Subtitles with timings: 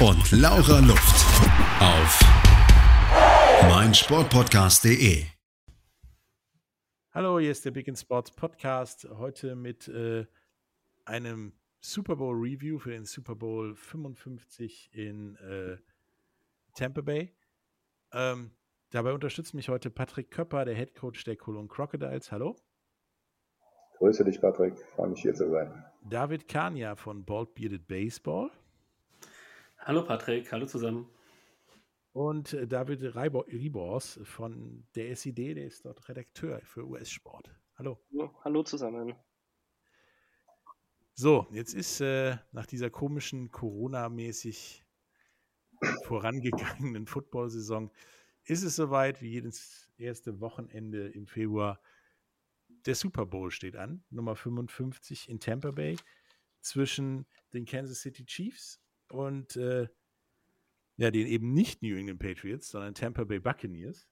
[0.00, 1.24] und Laura Luft.
[1.80, 2.20] Auf
[3.62, 5.24] meinsportpodcast.de.
[7.12, 9.08] Hallo, hier ist der Big in Sports Podcast.
[9.16, 10.26] Heute mit äh,
[11.06, 15.78] einem Super Bowl Review für den Super Bowl 55 in äh,
[16.74, 17.34] Tampa Bay.
[18.12, 18.50] Ähm,
[18.90, 22.30] dabei unterstützt mich heute Patrick Köpper, der Head Coach der Cologne Crocodiles.
[22.30, 22.54] Hallo.
[23.96, 24.76] Grüße dich, Patrick.
[24.94, 25.84] Freue mich hier zu sein.
[26.02, 28.50] David Kania von Bald Bearded Baseball.
[29.86, 31.08] Hallo Patrick, hallo zusammen
[32.10, 37.54] und äh, David Ribors von der SID, der ist dort Redakteur für US-Sport.
[37.76, 38.02] Hallo.
[38.10, 39.14] Ja, hallo zusammen.
[41.14, 44.84] So, jetzt ist äh, nach dieser komischen Corona-mäßig
[46.02, 47.92] vorangegangenen Football-Saison
[48.42, 51.80] ist es soweit, wie jedes erste Wochenende im Februar.
[52.86, 55.96] Der Super Bowl steht an, Nummer 55 in Tampa Bay,
[56.60, 59.88] zwischen den Kansas City Chiefs und äh,
[60.96, 64.08] ja, den eben nicht New England Patriots, sondern Tampa Bay Buccaneers,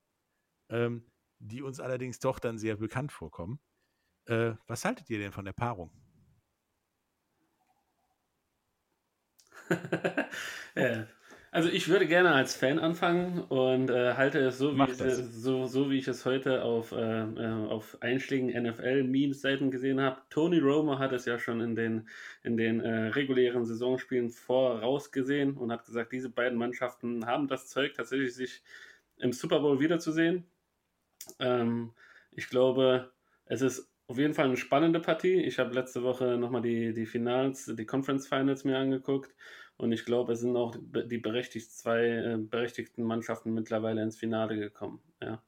[0.69, 3.61] ähm, die uns allerdings doch dann sehr bekannt vorkommen.
[4.27, 5.91] Äh, was haltet ihr denn von der Paarung?
[10.75, 11.07] ja,
[11.55, 15.67] also ich würde gerne als Fan anfangen und äh, halte es so wie, es, so,
[15.67, 20.21] so wie ich es heute auf, äh, äh auf einschlägigen NFL-Memes-Seiten gesehen habe.
[20.31, 22.09] Tony Romo hat es ja schon in den,
[22.43, 27.95] in den äh, regulären Saisonspielen vorausgesehen und hat gesagt, diese beiden Mannschaften haben das Zeug,
[27.95, 28.65] tatsächlich sich
[29.19, 30.43] im Super Bowl wiederzusehen.
[31.39, 31.93] Ähm,
[32.33, 33.13] ich glaube,
[33.47, 35.43] es ist auf jeden Fall eine spannende Partie.
[35.43, 39.35] Ich habe letzte Woche nochmal die, die Finals, die Conference Finals mir angeguckt
[39.77, 44.57] und ich glaube, es sind auch die berechtigt, zwei äh, berechtigten Mannschaften mittlerweile ins Finale
[44.57, 45.01] gekommen.
[45.23, 45.43] Ja.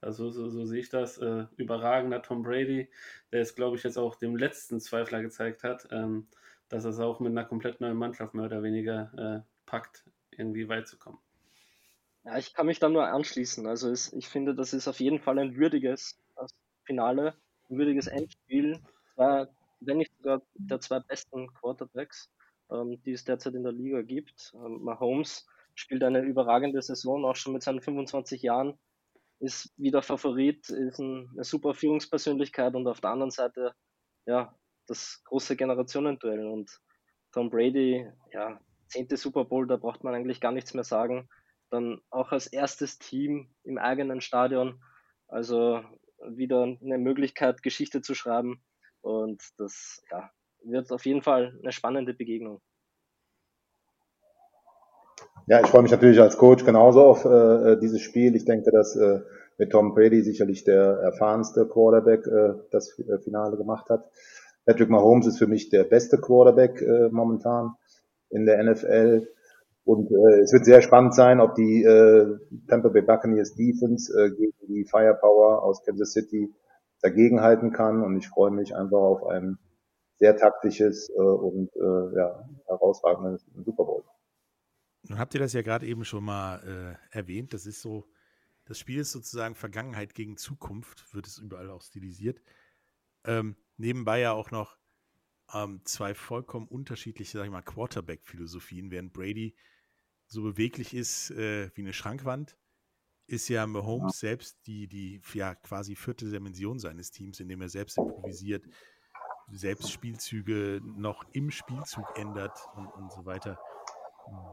[0.00, 1.18] Also so, so sehe ich das.
[1.18, 2.88] Äh, überragender Tom Brady,
[3.32, 6.26] der es, glaube ich, jetzt auch dem letzten Zweifler gezeigt hat, ähm,
[6.68, 10.88] dass es auch mit einer komplett neuen Mannschaft mehr oder weniger äh, packt, irgendwie weit
[10.88, 11.18] zu kommen.
[12.24, 13.66] Ja, ich kann mich da nur anschließen.
[13.66, 16.18] Also es, ich finde, das ist auf jeden Fall ein würdiges
[16.84, 17.34] Finale, ein
[17.70, 18.80] würdiges Endspiel.
[19.14, 19.46] Zwei,
[19.80, 22.30] wenn nicht sogar der zwei besten Quarterbacks
[22.70, 24.52] ähm, die es derzeit in der Liga gibt.
[24.54, 28.78] Ähm, Mahomes spielt eine überragende Saison, auch schon mit seinen 25 Jahren,
[29.38, 33.74] ist wieder Favorit, ist ein, eine super Führungspersönlichkeit und auf der anderen Seite,
[34.26, 34.54] ja,
[34.86, 36.70] das große Generationenduell und
[37.32, 41.28] Tom Brady, ja, zehnte Super Bowl, da braucht man eigentlich gar nichts mehr sagen.
[41.70, 44.82] Dann auch als erstes Team im eigenen Stadion,
[45.28, 45.82] also
[46.28, 48.62] wieder eine Möglichkeit, Geschichte zu schreiben.
[49.00, 50.30] Und das, ja,
[50.64, 52.60] wird auf jeden Fall eine spannende Begegnung.
[55.46, 58.36] Ja, ich freue mich natürlich als Coach genauso auf äh, dieses Spiel.
[58.36, 59.20] Ich denke, dass äh,
[59.58, 64.10] mit Tom Brady sicherlich der erfahrenste Quarterback äh, das äh, Finale gemacht hat.
[64.64, 67.74] Patrick Mahomes ist für mich der beste Quarterback äh, momentan
[68.28, 69.28] in der NFL.
[69.84, 74.30] Und äh, es wird sehr spannend sein, ob die äh, Tampa Bay Buccaneers Defense äh,
[74.30, 76.54] gegen die Firepower aus Kansas City
[77.00, 78.02] dagegenhalten kann.
[78.02, 79.58] Und ich freue mich einfach auf ein
[80.18, 84.04] sehr taktisches äh, und äh, ja, herausragendes Super Bowl.
[85.08, 87.54] Nun habt ihr das ja gerade eben schon mal äh, erwähnt.
[87.54, 88.04] Das ist so,
[88.66, 92.42] das Spiel ist sozusagen Vergangenheit gegen Zukunft, wird es überall auch stilisiert.
[93.24, 94.76] Ähm, nebenbei ja auch noch
[95.54, 98.90] ähm, zwei vollkommen unterschiedliche, sag ich mal, Quarterback-Philosophien.
[98.90, 99.56] Während Brady
[100.26, 102.56] so beweglich ist äh, wie eine Schrankwand,
[103.26, 104.28] ist ja Mahomes ja.
[104.28, 108.64] selbst die, die ja quasi vierte Dimension seines Teams, indem er selbst improvisiert,
[109.52, 113.58] selbst Spielzüge noch im Spielzug ändert und, und so weiter.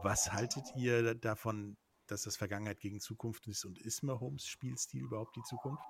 [0.02, 1.76] Was haltet ihr davon,
[2.06, 5.82] dass das Vergangenheit gegen Zukunft ist und ist Mahomes Spielstil überhaupt die Zukunft?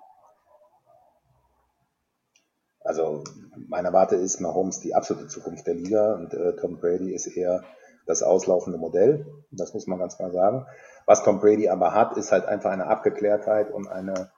[2.81, 3.23] Also
[3.67, 7.63] meiner Warte ist Mahomes die absolute Zukunft der Liga und äh, Tom Brady ist eher
[8.05, 9.25] das auslaufende Modell.
[9.51, 10.65] Das muss man ganz klar sagen.
[11.05, 14.31] Was Tom Brady aber hat, ist halt einfach eine Abgeklärtheit und eine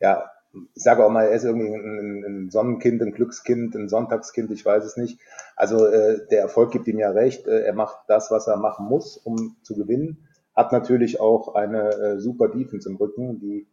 [0.00, 0.30] ja,
[0.74, 4.64] ich sage auch mal, er ist irgendwie ein, ein, Sonnenkind, ein Glückskind, ein Sonntagskind, ich
[4.64, 5.20] weiß es nicht.
[5.54, 7.46] Also äh, der Erfolg gibt ihm ja recht.
[7.46, 10.28] Äh, er macht das, was er machen muss, um zu gewinnen.
[10.54, 13.66] Hat natürlich auch eine äh, super Defense im Rücken, die,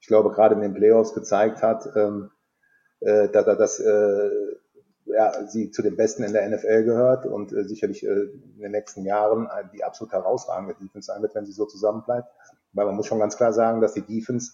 [0.00, 2.30] ich glaube, gerade in den Playoffs gezeigt hat, ähm,
[3.00, 4.30] äh, dass er das äh,
[5.06, 8.72] ja, sie zu den Besten in der NFL gehört und äh, sicherlich äh, in den
[8.72, 12.28] nächsten Jahren äh, die absolut herausragende Defense sein wird, wenn sie so zusammenbleibt.
[12.72, 14.52] Weil man muss schon ganz klar sagen, dass die Defense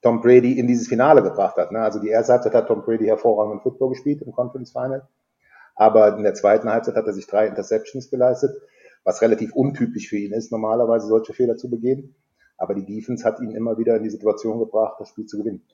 [0.00, 1.72] Tom Brady in dieses Finale gebracht hat.
[1.72, 1.80] Ne?
[1.80, 5.08] Also die erste Halbzeit hat Tom Brady hervorragenden Football gespielt im Conference Final.
[5.74, 8.54] Aber in der zweiten Halbzeit hat er sich drei Interceptions geleistet,
[9.04, 12.14] was relativ untypisch für ihn ist, normalerweise solche Fehler zu begehen.
[12.56, 15.64] Aber die Defense hat ihn immer wieder in die Situation gebracht, das Spiel zu gewinnen.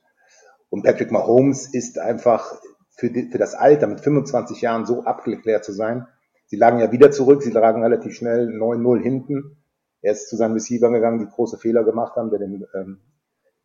[0.69, 2.59] Und Patrick Mahomes ist einfach
[2.91, 6.07] für, die, für das Alter mit 25 Jahren so abgeklärt zu sein.
[6.45, 9.57] Sie lagen ja wieder zurück, sie lagen relativ schnell 9-0 hinten.
[10.01, 12.99] Er ist zu seinen Receivern gegangen, die große Fehler gemacht haben, der den, ähm,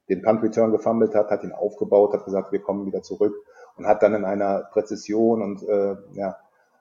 [0.09, 3.35] den Punt Return gefummelt hat, hat ihn aufgebaut, hat gesagt, wir kommen wieder zurück
[3.77, 6.37] und hat dann in einer Präzision und äh, ja,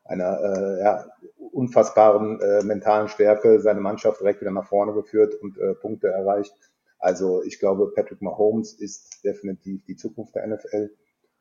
[0.06, 1.06] einer äh, ja,
[1.52, 6.54] unfassbaren äh, mentalen Stärke seine Mannschaft direkt wieder nach vorne geführt und äh, Punkte erreicht.
[7.04, 10.90] Also ich glaube, Patrick Mahomes ist definitiv die Zukunft der NFL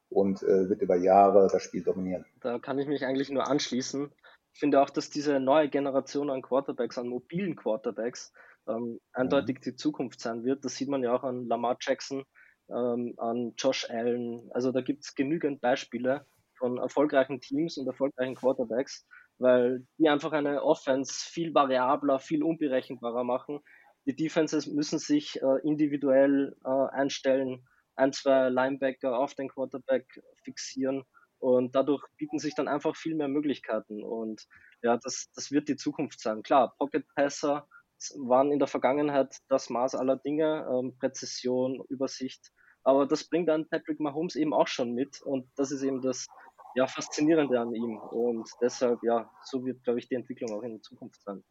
[0.08, 2.24] und äh, wird über Jahre das Spiel dominieren.
[2.40, 4.10] Da kann ich mich eigentlich nur anschließen.
[4.52, 8.32] Ich finde auch, dass diese neue Generation an Quarterbacks, an mobilen Quarterbacks,
[8.66, 9.62] ähm, eindeutig mhm.
[9.62, 10.64] die Zukunft sein wird.
[10.64, 12.24] Das sieht man ja auch an Lamar Jackson,
[12.68, 14.50] ähm, an Josh Allen.
[14.50, 16.26] Also da gibt es genügend Beispiele
[16.58, 19.06] von erfolgreichen Teams und erfolgreichen Quarterbacks,
[19.38, 23.60] weil die einfach eine Offense viel variabler, viel unberechenbarer machen.
[24.06, 30.06] Die Defenses müssen sich äh, individuell äh, einstellen, ein, zwei Linebacker auf den Quarterback
[30.44, 31.04] fixieren
[31.38, 34.46] und dadurch bieten sich dann einfach viel mehr Möglichkeiten und
[34.82, 36.42] ja, das, das wird die Zukunft sein.
[36.42, 37.68] Klar, Pocket Passer
[38.16, 42.52] waren in der Vergangenheit das Maß aller Dinge, ähm, Präzision, Übersicht,
[42.82, 46.26] aber das bringt dann Patrick Mahomes eben auch schon mit und das ist eben das
[46.74, 50.82] ja, Faszinierende an ihm und deshalb, ja, so wird, glaube ich, die Entwicklung auch in
[50.82, 51.44] Zukunft sein.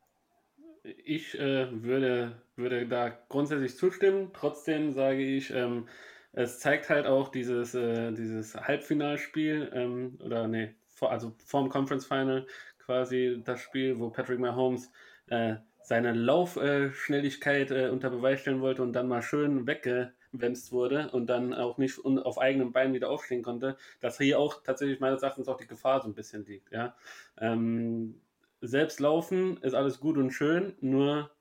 [0.84, 4.32] Ich äh, würde, würde da grundsätzlich zustimmen.
[4.34, 5.88] Trotzdem sage ich, ähm,
[6.34, 12.06] es zeigt halt auch dieses, äh, dieses Halbfinalspiel, ähm, oder nee, vor, also vorm Conference
[12.06, 12.48] Final
[12.80, 14.92] quasi das Spiel, wo Patrick Mahomes
[15.28, 21.28] äh, seine Laufschnelligkeit äh, unter Beweis stellen wollte und dann mal schön weggewemst wurde und
[21.28, 25.48] dann auch nicht auf eigenem Bein wieder aufstehen konnte, dass hier auch tatsächlich meines Erachtens
[25.48, 26.72] auch die Gefahr so ein bisschen liegt.
[26.72, 26.96] Ja?
[27.40, 28.22] Ähm,
[28.62, 31.32] selbst laufen ist alles gut und schön, nur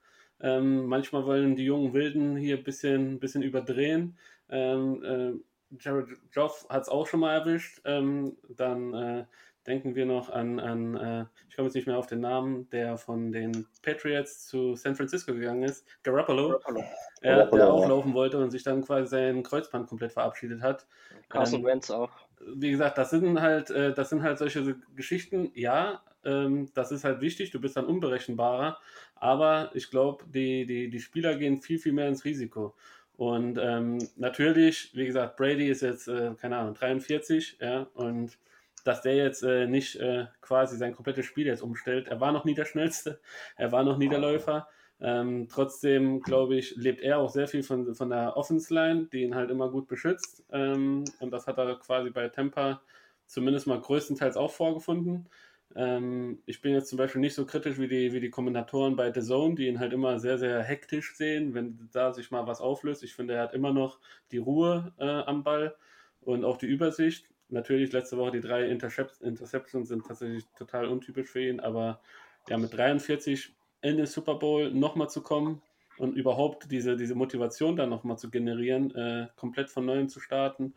[0.41, 4.17] ähm, manchmal wollen die jungen Wilden hier ein bisschen, bisschen überdrehen.
[4.49, 7.81] Ähm, äh, Jared Goff hat es auch schon mal erwischt.
[7.85, 9.25] Ähm, dann äh,
[9.67, 12.97] denken wir noch an, an äh, ich komme jetzt nicht mehr auf den Namen, der
[12.97, 16.85] von den Patriots zu San Francisco gegangen ist, Garoppolo, Garoppolo.
[17.23, 20.87] Ja, der auch laufen wollte und sich dann quasi sein Kreuzband komplett verabschiedet hat.
[21.29, 22.11] Carson ähm, Wentz auch.
[22.41, 27.05] Wie gesagt, das sind halt, äh, das sind halt solche Geschichten, ja, ähm, das ist
[27.05, 28.79] halt wichtig, du bist dann unberechenbarer,
[29.15, 32.75] aber ich glaube, die, die, die Spieler gehen viel, viel mehr ins Risiko.
[33.17, 38.39] Und ähm, natürlich, wie gesagt, Brady ist jetzt, äh, keine Ahnung, 43, ja, und
[38.85, 42.09] dass der jetzt äh, nicht äh, quasi sein komplettes Spiel jetzt umstellt.
[42.09, 43.21] Er war noch nie der Schnellste,
[43.57, 44.69] er war noch nie der Läufer.
[45.03, 49.35] Ähm, trotzdem, glaube ich, lebt er auch sehr viel von, von der Offense-Line, die ihn
[49.35, 50.45] halt immer gut beschützt.
[50.53, 52.83] Ähm, und das hat er quasi bei Tampa
[53.27, 55.29] zumindest mal größtenteils auch vorgefunden.
[55.77, 59.13] Ähm, ich bin jetzt zum Beispiel nicht so kritisch wie die, wie die Kommentatoren bei
[59.13, 62.61] The Zone, die ihn halt immer sehr, sehr hektisch sehen, wenn da sich mal was
[62.61, 63.03] auflöst.
[63.03, 64.01] Ich finde, er hat immer noch
[64.33, 65.75] die Ruhe äh, am Ball
[66.23, 67.27] und auch die Übersicht.
[67.49, 72.01] Natürlich, letzte Woche die drei Intercept Interceptions sind tatsächlich total untypisch für ihn, aber
[72.49, 75.63] ja, mit 43 in den Super Bowl nochmal zu kommen
[75.99, 80.75] und überhaupt diese, diese Motivation dann nochmal zu generieren, äh, komplett von neuem zu starten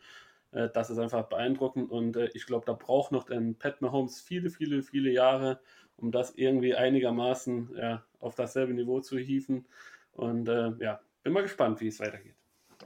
[0.54, 4.20] äh, das ist einfach beeindruckend und äh, ich glaube, da braucht noch ein Pat Mahomes
[4.20, 5.60] viele, viele, viele Jahre,
[5.96, 9.66] um das irgendwie einigermaßen ja, auf dasselbe Niveau zu hieven.
[10.12, 12.34] Und äh, ja, bin mal gespannt, wie es weitergeht.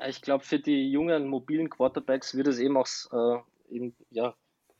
[0.06, 4.34] Ich glaube, für die jungen mobilen Quarterbacks wird es eben auch äh, eben, ja,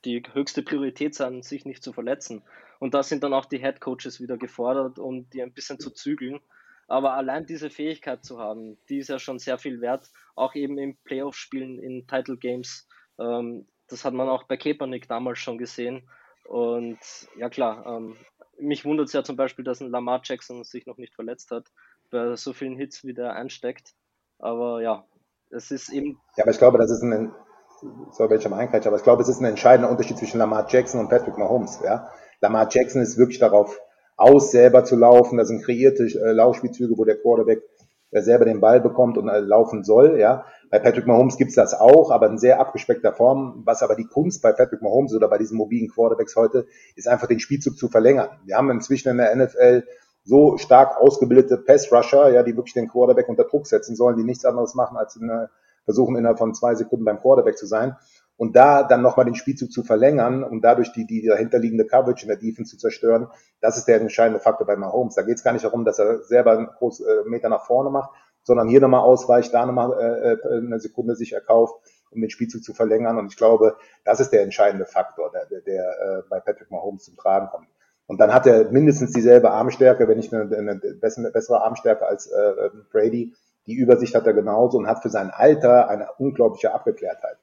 [0.05, 2.43] die höchste Priorität sein, sich nicht zu verletzen.
[2.79, 5.91] Und da sind dann auch die Head Coaches wieder gefordert, um die ein bisschen zu
[5.91, 6.41] zügeln.
[6.87, 10.79] Aber allein diese Fähigkeit zu haben, die ist ja schon sehr viel wert, auch eben
[10.79, 12.89] im Playoff-Spielen in Title Games.
[13.19, 16.09] Ähm, das hat man auch bei Kaepernick damals schon gesehen.
[16.45, 16.99] Und
[17.37, 18.17] ja klar, ähm,
[18.59, 21.67] mich wundert es ja zum Beispiel, dass ein Lamar Jackson sich noch nicht verletzt hat,
[22.11, 23.95] bei so vielen Hits, wie der einsteckt.
[24.39, 25.05] Aber ja,
[25.51, 26.21] es ist eben.
[26.37, 27.35] Ja, aber ich glaube, das ist ein,
[28.13, 31.37] sorry, wenn aber ich glaube, es ist ein entscheidender Unterschied zwischen Lamar Jackson und Patrick
[31.37, 31.81] Mahomes.
[31.85, 32.11] Ja?
[32.41, 33.81] Lamar Jackson ist wirklich darauf
[34.17, 35.39] aus, selber zu laufen.
[35.39, 37.63] Das sind kreierte äh, Laufspielzüge, wo der Quarterback
[38.11, 40.19] äh, selber den Ball bekommt und äh, laufen soll.
[40.19, 43.63] Ja, bei Patrick Mahomes gibt's das auch, aber in sehr abgespeckter Form.
[43.65, 46.67] Was aber die Kunst bei Patrick Mahomes oder bei diesen mobilen Quarterbacks heute
[46.97, 48.29] ist einfach den Spielzug zu verlängern.
[48.45, 49.85] Wir haben inzwischen in der NFL
[50.25, 54.45] so stark ausgebildete Pass-Rusher, ja, die wirklich den Quarterback unter Druck setzen sollen, die nichts
[54.45, 55.47] anderes machen, als in, äh,
[55.85, 57.97] versuchen innerhalb von zwei Sekunden beim Quarterback zu sein.
[58.39, 62.29] Und da dann nochmal den Spielzug zu verlängern und dadurch die, die dahinterliegende Coverage in
[62.29, 63.27] der Defense zu zerstören,
[63.61, 65.17] das ist der entscheidende Faktor bei Mahomes.
[65.17, 67.91] Da geht es gar nicht darum, dass er selber einen großen äh, Meter nach vorne
[67.91, 68.11] macht,
[68.45, 71.75] sondern hier nochmal ausweicht, da nochmal äh, äh, eine Sekunde sich erkauft,
[72.13, 73.19] um den Spielzug zu verlängern.
[73.19, 77.03] Und ich glaube, das ist der entscheidende Faktor, der, der, der äh, bei Patrick Mahomes
[77.03, 77.67] zum Tragen kommt.
[78.07, 82.71] Und dann hat er mindestens dieselbe Armstärke, wenn nicht eine, eine bessere Armstärke als äh,
[82.93, 83.35] Brady.
[83.67, 87.37] Die Übersicht hat er genauso und hat für sein Alter eine unglaubliche Abgeklärtheit.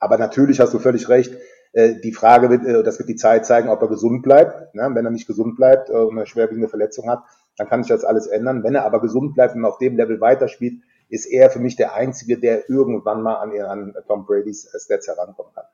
[0.00, 1.36] Aber natürlich hast du völlig recht.
[1.72, 4.74] Äh, die Frage wird, äh, das wird die Zeit zeigen, ob er gesund bleibt.
[4.74, 4.90] Ne?
[4.92, 7.22] Wenn er nicht gesund bleibt äh, und eine schwerwiegende Verletzung hat,
[7.56, 8.64] dann kann sich das alles ändern.
[8.64, 11.94] Wenn er aber gesund bleibt und auf dem Level weiterspielt, ist er für mich der
[11.94, 15.64] Einzige, der irgendwann mal an, an Tom Brady's Stats herankommen kann.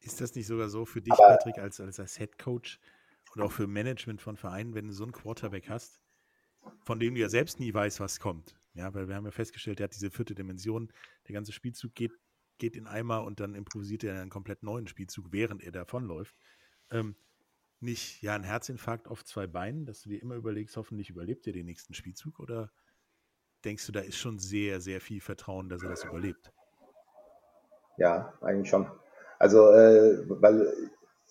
[0.00, 2.80] Ist das nicht sogar so für dich, aber, Patrick, als, als, als Head Coach
[3.34, 6.00] und auch für Management von Vereinen, wenn du so einen Quarterback hast,
[6.84, 8.56] von dem du ja selbst nie weißt, was kommt?
[8.74, 10.92] Ja, weil wir haben ja festgestellt, er hat diese vierte Dimension,
[11.26, 12.12] der ganze Spielzug geht
[12.60, 16.36] geht in Eimer und dann improvisiert er einen komplett neuen Spielzug, während er davonläuft.
[16.90, 17.16] Ähm,
[17.80, 21.52] nicht, ja, ein Herzinfarkt auf zwei Beinen, dass du dir immer überlegst, hoffentlich überlebt er
[21.52, 22.70] den nächsten Spielzug oder
[23.64, 26.52] denkst du, da ist schon sehr, sehr viel Vertrauen, dass er das überlebt?
[27.96, 28.86] Ja, eigentlich schon.
[29.38, 30.72] Also, äh, weil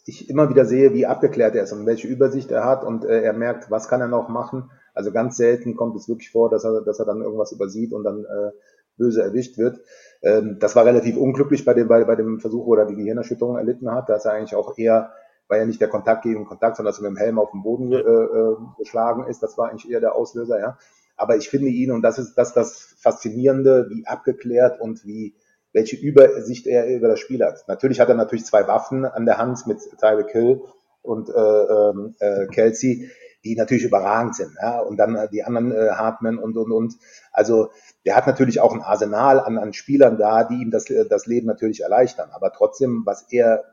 [0.06, 3.22] ich immer wieder sehe, wie abgeklärt er ist und welche Übersicht er hat und äh,
[3.22, 4.72] er merkt, was kann er noch machen.
[4.94, 8.04] Also ganz selten kommt es wirklich vor, dass er, dass er dann irgendwas übersieht und
[8.04, 8.52] dann äh,
[9.00, 9.80] böse erwischt wird.
[10.22, 13.58] Ähm, das war relativ unglücklich bei dem, bei, bei dem Versuch, wo er die Gehirnerschütterung
[13.58, 14.10] erlitten hat.
[14.10, 15.12] Da ist er eigentlich auch eher,
[15.48, 17.64] war ja nicht der Kontakt gegen Kontakt, sondern dass er mit dem Helm auf den
[17.64, 19.42] Boden äh, äh, geschlagen ist.
[19.42, 20.78] Das war eigentlich eher der Auslöser, ja.
[21.18, 25.36] Aber ich finde ihn, und das ist das, das Faszinierende, wie abgeklärt und wie,
[25.74, 27.66] welche Übersicht er über das Spiel hat.
[27.68, 30.62] Natürlich hat er natürlich zwei Waffen an der Hand mit Tyreek Hill
[31.02, 33.10] und äh, ähm, äh, Kelsey,
[33.44, 34.56] die natürlich überragend sind.
[34.62, 34.80] Ja?
[34.80, 36.96] Und dann äh, die anderen äh, Hartman und, und, und.
[37.32, 37.72] Also
[38.06, 41.26] der hat natürlich auch ein Arsenal an, an Spielern da, die ihm das, äh, das
[41.26, 42.30] Leben natürlich erleichtern.
[42.32, 43.66] Aber trotzdem, was er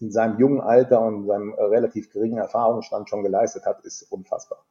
[0.00, 4.64] in seinem jungen Alter und seinem äh, relativ geringen Erfahrungsstand schon geleistet hat, ist unfassbar.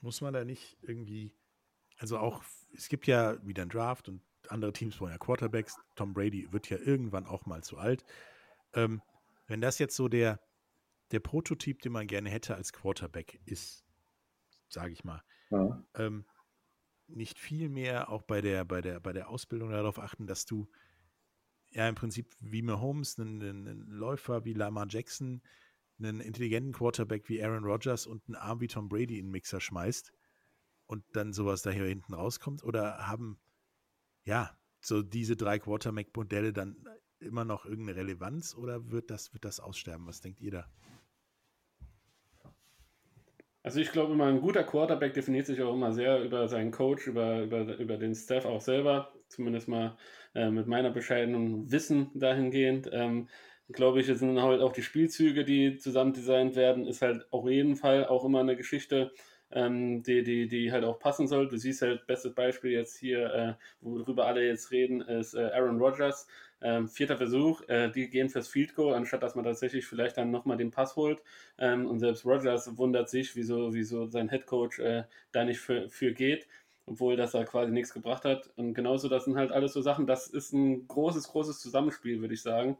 [0.00, 1.32] Muss man da nicht irgendwie,
[1.98, 2.42] also auch,
[2.76, 5.76] es gibt ja wieder einen Draft und andere Teams wollen ja Quarterbacks.
[5.94, 8.04] Tom Brady wird ja irgendwann auch mal zu alt.
[8.74, 9.02] Ähm,
[9.46, 10.40] wenn das jetzt so der,
[11.12, 13.84] der Prototyp, den man gerne hätte als Quarterback ist,
[14.68, 15.84] sage ich mal, ja.
[15.94, 16.24] ähm,
[17.08, 20.68] nicht viel mehr auch bei der, bei der, bei der Ausbildung darauf achten, dass du
[21.70, 25.42] ja im Prinzip wie Mahomes, einen, einen Läufer wie Lamar Jackson,
[25.98, 29.60] einen intelligenten Quarterback wie Aaron Rodgers und einen Arm wie Tom Brady in den Mixer
[29.60, 30.12] schmeißt
[30.86, 32.64] und dann sowas da hier hinten rauskommt?
[32.64, 33.38] Oder haben,
[34.24, 36.76] ja, so diese drei Quarterback-Modelle dann
[37.18, 40.06] immer noch irgendeine Relevanz oder wird das, wird das aussterben?
[40.06, 40.70] Was denkt ihr da?
[43.66, 47.08] Also ich glaube immer, ein guter Quarterback definiert sich auch immer sehr über seinen Coach,
[47.08, 49.96] über, über, über den Staff auch selber, zumindest mal
[50.36, 52.88] äh, mit meiner bescheidenen Wissen dahingehend.
[52.92, 53.28] Ähm,
[53.72, 57.48] glaube ich, es sind halt auch die Spielzüge, die zusammen designt werden, ist halt auf
[57.48, 59.10] jeden Fall auch immer eine Geschichte,
[59.50, 61.48] ähm, die, die, die halt auch passen soll.
[61.48, 65.80] Du siehst halt, bestes Beispiel jetzt hier, äh, worüber alle jetzt reden, ist äh, Aaron
[65.80, 66.28] Rodgers.
[66.66, 70.32] Ähm, vierter Versuch, äh, die gehen fürs Field Goal, anstatt dass man tatsächlich vielleicht dann
[70.32, 71.22] nochmal den Pass holt.
[71.58, 75.88] Ähm, und selbst Rodgers wundert sich, wieso, wieso sein Head Coach äh, da nicht für,
[75.88, 76.48] für geht,
[76.86, 78.50] obwohl das da quasi nichts gebracht hat.
[78.56, 82.34] Und genauso, das sind halt alles so Sachen, das ist ein großes, großes Zusammenspiel, würde
[82.34, 82.76] ich sagen.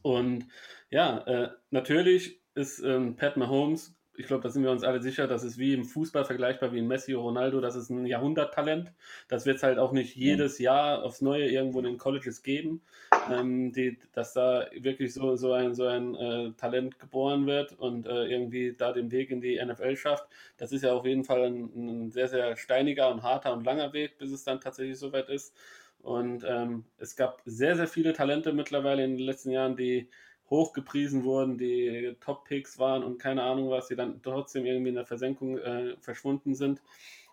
[0.00, 0.46] Und
[0.88, 5.26] ja, äh, natürlich ist ähm, Pat Mahomes ich glaube, da sind wir uns alle sicher,
[5.26, 8.92] das ist wie im Fußball vergleichbar wie in Messi oder Ronaldo, das ist ein Jahrhunderttalent.
[9.28, 12.82] Das wird es halt auch nicht jedes Jahr aufs Neue irgendwo in den Colleges geben,
[13.30, 18.06] ähm, die, dass da wirklich so, so ein, so ein äh, Talent geboren wird und
[18.06, 20.28] äh, irgendwie da den Weg in die NFL schafft.
[20.56, 23.92] Das ist ja auf jeden Fall ein, ein sehr, sehr steiniger und harter und langer
[23.92, 25.56] Weg, bis es dann tatsächlich soweit ist.
[26.02, 30.10] Und ähm, es gab sehr, sehr viele Talente mittlerweile in den letzten Jahren, die
[30.50, 35.06] hochgepriesen wurden, die Top-Picks waren und keine Ahnung was, die dann trotzdem irgendwie in der
[35.06, 36.82] Versenkung äh, verschwunden sind.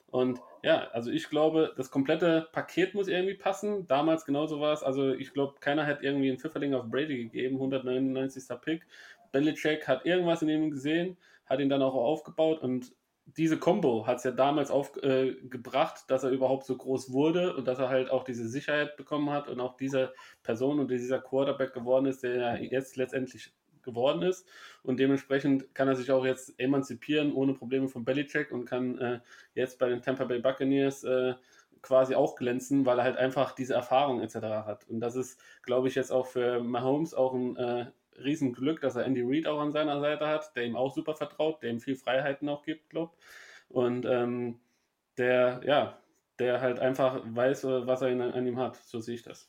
[0.08, 3.88] Und ja, also ich glaube, das komplette Paket muss irgendwie passen.
[3.88, 4.84] Damals genauso war es.
[4.84, 8.44] Also ich glaube, keiner hat irgendwie einen Pfifferling auf Brady gegeben, 199.
[8.62, 8.86] Pick.
[9.32, 12.94] Belichick hat irgendwas in ihm gesehen, hat ihn dann auch aufgebaut und
[13.26, 17.68] diese Combo hat es ja damals aufgebracht, äh, dass er überhaupt so groß wurde und
[17.68, 20.14] dass er halt auch diese Sicherheit bekommen hat und auch diese
[20.44, 24.48] Person und dieser Quarterback geworden ist, der er jetzt letztendlich geworden ist.
[24.84, 29.20] Und dementsprechend kann er sich auch jetzt emanzipieren ohne Probleme von Belichick und kann äh,
[29.54, 31.34] jetzt bei den Tampa Bay Buccaneers äh,
[31.82, 34.36] quasi auch glänzen, weil er halt einfach diese Erfahrung etc.
[34.36, 34.88] hat.
[34.88, 37.86] Und das ist, glaube ich, jetzt auch für Mahomes auch ein äh,
[38.18, 41.62] Riesenglück, dass er Andy Reid auch an seiner Seite hat, der ihm auch super vertraut,
[41.62, 43.12] der ihm viel Freiheiten auch gibt, glaube
[43.70, 44.60] Und ähm,
[45.18, 45.98] der, ja,
[46.40, 48.76] der halt einfach weiß, was er in, an ihm hat.
[48.76, 49.48] So sehe ich das.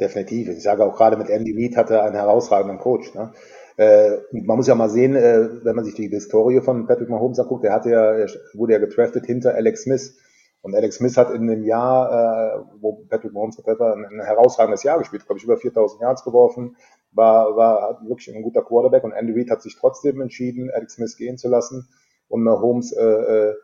[0.00, 0.48] Definitiv.
[0.48, 3.14] Ich sage auch gerade mit Andy Reid hat er einen herausragenden Coach.
[3.14, 3.32] Ne?
[3.76, 7.38] Äh, man muss ja mal sehen, äh, wenn man sich die Historie von Patrick Mahomes
[7.38, 10.18] anguckt, der hatte ja, wurde ja getraftet hinter Alex Smith.
[10.62, 14.84] Und Alex Smith hat in dem Jahr, äh, wo Patrick Mahomes hat, ein, ein herausragendes
[14.84, 16.76] Jahr gespielt, glaube ich, über 4000 Yards geworfen,
[17.10, 21.16] war, war wirklich ein guter Quarterback und Andy Reid hat sich trotzdem entschieden, Alex Smith
[21.16, 21.88] gehen zu lassen
[22.28, 23.54] und Mahomes äh, äh,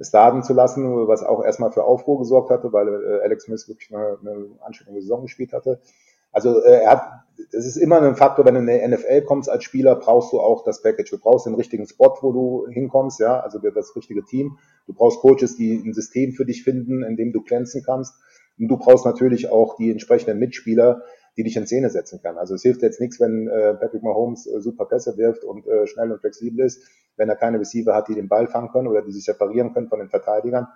[0.00, 3.94] starten zu lassen, was auch erstmal für Aufruhr gesorgt hatte, weil äh, Alex Smith wirklich
[3.94, 5.80] eine, eine anständige Saison gespielt hatte.
[6.32, 9.48] Also äh, er hat, das ist immer ein Faktor, wenn du in die NFL kommst
[9.48, 11.10] als Spieler, brauchst du auch das Package.
[11.10, 14.58] Du brauchst den richtigen Spot, wo du hinkommst, ja, also das richtige Team.
[14.86, 18.14] Du brauchst Coaches, die ein System für dich finden, in dem du glänzen kannst.
[18.58, 21.02] Und du brauchst natürlich auch die entsprechenden Mitspieler,
[21.36, 22.36] die dich in Szene setzen kann.
[22.36, 25.86] Also es hilft jetzt nichts, wenn äh, Patrick Mahomes äh, super Pässe wirft und äh,
[25.86, 26.82] schnell und flexibel ist,
[27.16, 29.88] wenn er keine Receiver hat, die den Ball fangen können oder die sich separieren können
[29.88, 30.66] von den Verteidigern.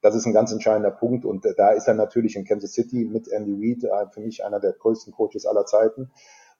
[0.00, 3.28] Das ist ein ganz entscheidender Punkt und da ist er natürlich in Kansas City mit
[3.28, 6.10] Andy Reid äh, für mich einer der größten Coaches aller Zeiten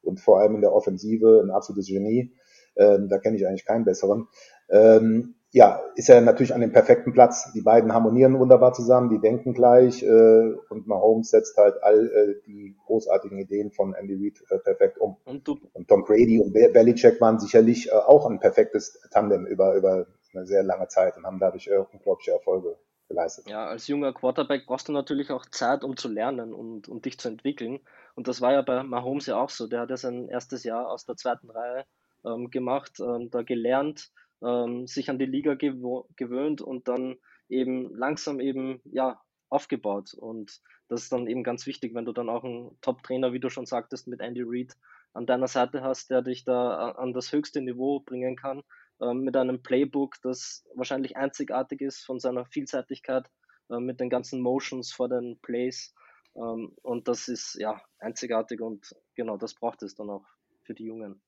[0.03, 2.33] und vor allem in der Offensive ein absolutes Genie.
[2.77, 4.29] Ähm, da kenne ich eigentlich keinen besseren.
[4.71, 7.51] Ähm, ja, ist er natürlich an dem perfekten Platz.
[7.55, 12.35] Die beiden harmonieren wunderbar zusammen, die denken gleich äh, und Mahomes setzt halt all äh,
[12.47, 15.17] die großartigen Ideen von Andy Reid äh, perfekt um.
[15.25, 20.45] Und, und, Tom Brady und Belichick waren sicherlich auch ein perfektes Tandem über, über eine
[20.47, 22.77] sehr lange Zeit und haben dadurch unglaubliche Erfolge
[23.09, 23.49] geleistet.
[23.49, 27.19] Ja, als junger Quarterback brauchst du natürlich auch Zeit, um zu lernen und, und dich
[27.19, 27.81] zu entwickeln.
[28.15, 29.67] Und das war ja bei Mahomes ja auch so.
[29.67, 31.85] Der hat ja sein erstes Jahr aus der zweiten Reihe
[32.25, 34.11] ähm, gemacht, ähm, da gelernt,
[34.43, 37.17] ähm, sich an die Liga gew gewöhnt und dann
[37.49, 40.15] eben langsam eben ja aufgebaut.
[40.15, 43.49] Und das ist dann eben ganz wichtig, wenn du dann auch einen Top-Trainer, wie du
[43.49, 44.77] schon sagtest, mit Andy Reid
[45.15, 48.63] an deiner Seite hast, der dich da an das höchste Niveau bringen kann
[49.01, 53.31] mit einem Playbook, das wahrscheinlich einzigartig ist von seiner Vielseitigkeit,
[53.71, 55.95] äh, mit den ganzen Motions vor den Plays.
[56.35, 60.27] Ähm, und das ist ja einzigartig und genau das braucht es dann auch
[60.63, 61.23] für die Jungen.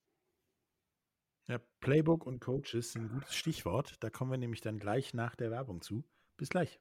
[1.49, 3.97] Ja, Playbook und Coaches sind ein gutes Stichwort.
[4.01, 6.05] Da kommen wir nämlich dann gleich nach der Werbung zu.
[6.37, 6.81] Bis gleich.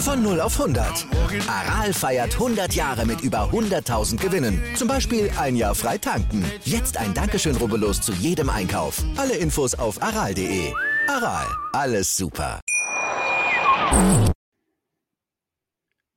[0.00, 1.06] Von 0 auf 100.
[1.46, 4.58] Aral feiert 100 Jahre mit über 100.000 Gewinnen.
[4.74, 6.42] Zum Beispiel ein Jahr frei tanken.
[6.64, 9.04] Jetzt ein Dankeschön, rubbellos zu jedem Einkauf.
[9.18, 10.72] Alle Infos auf aral.de.
[11.06, 12.60] Aral, alles super.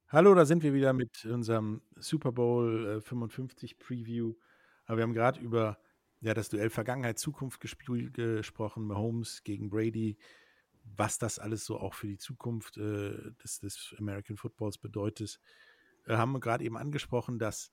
[0.08, 4.34] Hallo, da sind wir wieder mit unserem Super Bowl 55 äh, Preview.
[4.86, 5.78] Aber wir haben gerade über
[6.22, 8.88] ja, das Duell Vergangenheit, Zukunft gesprochen.
[8.88, 10.17] Mahomes gegen Brady
[10.84, 15.39] was das alles so auch für die Zukunft äh, des, des, American Footballs bedeutet,
[16.06, 17.72] äh, haben wir gerade eben angesprochen, dass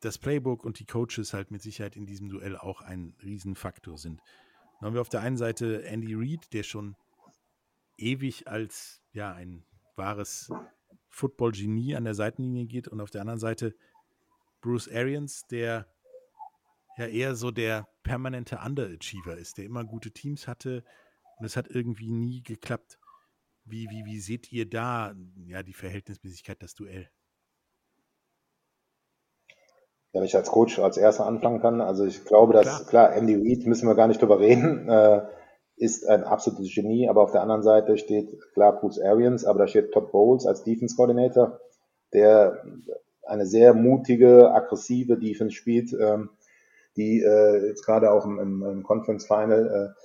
[0.00, 4.20] das Playbook und die Coaches halt mit Sicherheit in diesem Duell auch ein Riesenfaktor sind.
[4.80, 6.96] Dann haben wir auf der einen Seite Andy Reid, der schon
[7.96, 9.64] ewig als ja ein
[9.96, 10.50] wahres
[11.08, 13.74] Football-Genie an der Seitenlinie geht und auf der anderen Seite
[14.60, 15.86] Bruce Arians, der
[16.96, 20.84] ja eher so der permanente Underachiever ist, der immer gute Teams hatte,
[21.38, 22.98] und es hat irgendwie nie geklappt.
[23.64, 25.14] Wie, wie, wie seht ihr da
[25.46, 27.08] ja, die Verhältnismäßigkeit, das Duell?
[30.12, 33.34] Wenn ich als Coach als erster anfangen kann, also ich glaube, dass, klar, klar Andy
[33.34, 35.26] Reid, müssen wir gar nicht drüber reden, äh,
[35.76, 39.66] ist ein absolutes Genie, aber auf der anderen Seite steht klar Bruce Arians, aber da
[39.68, 41.60] steht Todd Bowles als Defense Coordinator,
[42.12, 42.64] der
[43.22, 46.30] eine sehr mutige, aggressive Defense spielt, ähm,
[46.96, 50.02] die äh, jetzt gerade auch im, im, im Conference Final äh,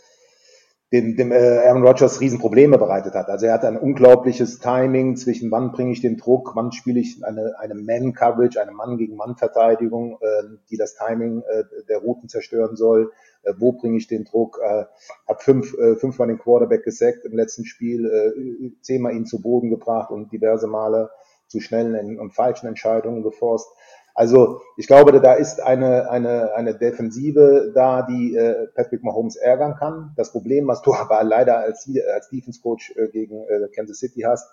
[0.93, 3.27] dem, dem äh, Aaron Rodgers Riesenprobleme bereitet hat.
[3.27, 7.25] Also er hat ein unglaubliches Timing zwischen wann bringe ich den Druck, wann spiele ich
[7.25, 13.53] eine, eine Man-Coverage, eine Mann-gegen-Mann-Verteidigung, äh, die das Timing äh, der Routen zerstören soll, äh,
[13.57, 14.85] wo bringe ich den Druck, äh,
[15.27, 19.71] hat fünf, äh, fünfmal den Quarterback gesackt im letzten Spiel, äh, zehnmal ihn zu Boden
[19.71, 21.09] gebracht und diverse Male
[21.47, 23.67] zu schnellen und falschen Entscheidungen geforst.
[24.13, 29.75] Also ich glaube, da ist eine, eine, eine Defensive da, die äh, Patrick Mahomes ärgern
[29.75, 30.13] kann.
[30.15, 34.21] Das Problem, was du aber leider als, als Defense Coach äh, gegen äh, Kansas City
[34.21, 34.47] hast,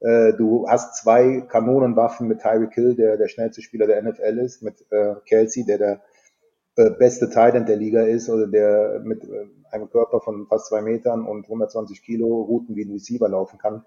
[0.00, 4.62] äh, du hast zwei Kanonenwaffen mit Tyreek Hill, der der schnellste Spieler der NFL ist,
[4.62, 6.02] mit äh, Kelsey, der der
[6.76, 10.80] äh, beste Titan der Liga ist oder der mit äh, einem Körper von fast zwei
[10.80, 13.84] Metern und 120 Kilo Routen wie ein Receiver laufen kann.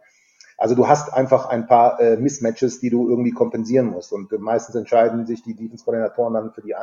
[0.62, 4.13] Also du hast einfach ein paar äh, Mismatches, die du irgendwie kompensieren musst.
[4.13, 6.76] Und äh, meistens entscheiden sich die Defense-Koordinatoren dann für die,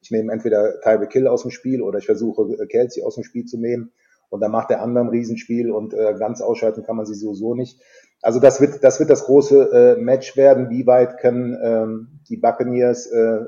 [0.00, 3.24] ich nehme entweder Tyreek Hill aus dem Spiel oder ich versuche äh, Kelsey aus dem
[3.24, 3.92] Spiel zu nehmen.
[4.30, 7.54] Und dann macht der andere ein Riesenspiel und äh, ganz ausschalten kann man sie sowieso
[7.54, 7.78] nicht.
[8.22, 10.70] Also das wird das, wird das große äh, Match werden.
[10.70, 13.40] Wie weit können ähm, die Buccaneers äh,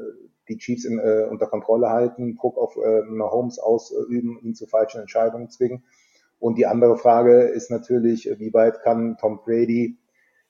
[0.51, 5.01] die Chiefs in, äh, unter Kontrolle halten, Druck auf äh, Mahomes ausüben, ihn zu falschen
[5.01, 5.85] Entscheidungen zwingen?
[6.41, 9.99] Und die andere Frage ist natürlich, wie weit kann Tom Brady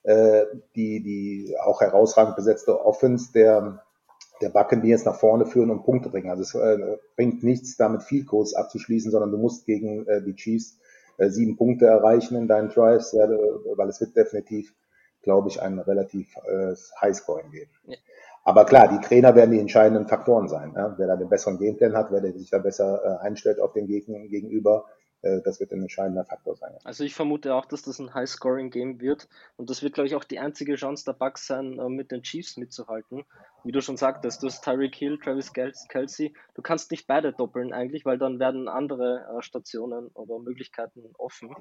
[0.03, 3.85] äh, die, die auch herausragend besetzte Offense der,
[4.41, 6.31] der Buccaneers nach vorne führen und Punkte bringen.
[6.31, 10.35] Also es äh, bringt nichts, damit viel Kurs abzuschließen, sondern du musst gegen äh, die
[10.35, 10.79] Chiefs
[11.19, 14.75] äh, sieben Punkte erreichen in deinen Drives, ja, weil es wird definitiv,
[15.23, 17.71] glaube ich, ein relativ äh, Highscoring geben.
[17.87, 17.97] Ja.
[18.43, 20.73] Aber klar, die Trainer werden die entscheidenden Faktoren sein.
[20.75, 20.95] Ja?
[20.97, 24.21] Wer da den besseren Gameplan hat, wer sich da besser äh, einstellt auf den Gegner
[24.21, 26.77] gegenüber, äh, das wird ein entscheidender Faktor sein.
[26.85, 30.25] Also ich vermute auch, dass das ein High-Scoring-Game wird und das wird, glaube ich, auch
[30.25, 33.25] die einzige Chance der Bucks sein, äh, mit den Chiefs mitzuhalten.
[33.65, 37.73] Wie du schon sagtest, du hast Tyreek Hill, Travis Kelsey, du kannst nicht beide doppeln
[37.73, 41.55] eigentlich, weil dann werden andere äh, Stationen oder Möglichkeiten offen.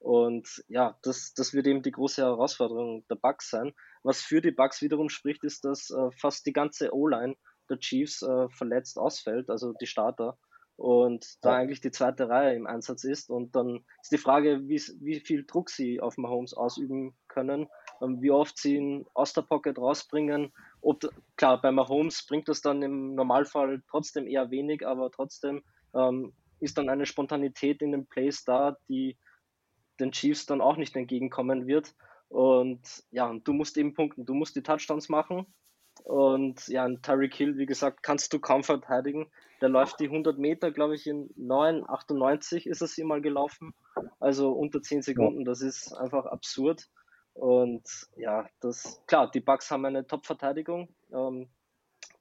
[0.00, 3.72] Und ja, das, das wird eben die große Herausforderung der Bucks sein.
[4.02, 7.36] Was für die Bucks wiederum spricht, ist, dass äh, fast die ganze O-Line
[7.70, 10.36] der Chiefs äh, verletzt ausfällt, also die Starter
[10.76, 13.30] und da eigentlich die zweite Reihe im Einsatz ist.
[13.30, 17.68] Und dann ist die Frage, wie, wie viel Druck sie auf Mahomes ausüben können,
[18.02, 20.52] ähm, wie oft sie ihn aus der Pocket rausbringen.
[20.80, 25.62] Ob, klar, bei Mahomes bringt das dann im Normalfall trotzdem eher wenig, aber trotzdem
[25.94, 29.16] ähm, ist dann eine Spontanität in den Plays da, die
[30.00, 31.94] den Chiefs dann auch nicht entgegenkommen wird.
[32.28, 35.46] Und ja, du musst eben punkten, du musst die Touchdowns machen
[36.02, 39.30] und ja, ein Tyreek Hill, wie gesagt, kannst du kaum verteidigen.
[39.64, 43.72] Der läuft die 100 Meter, glaube ich, in 9,98 ist es mal gelaufen.
[44.20, 45.46] Also unter 10 Sekunden.
[45.46, 46.90] Das ist einfach absurd.
[47.32, 50.94] Und ja, das, klar, die Bucks haben eine Top-Verteidigung.
[51.14, 51.48] Ähm,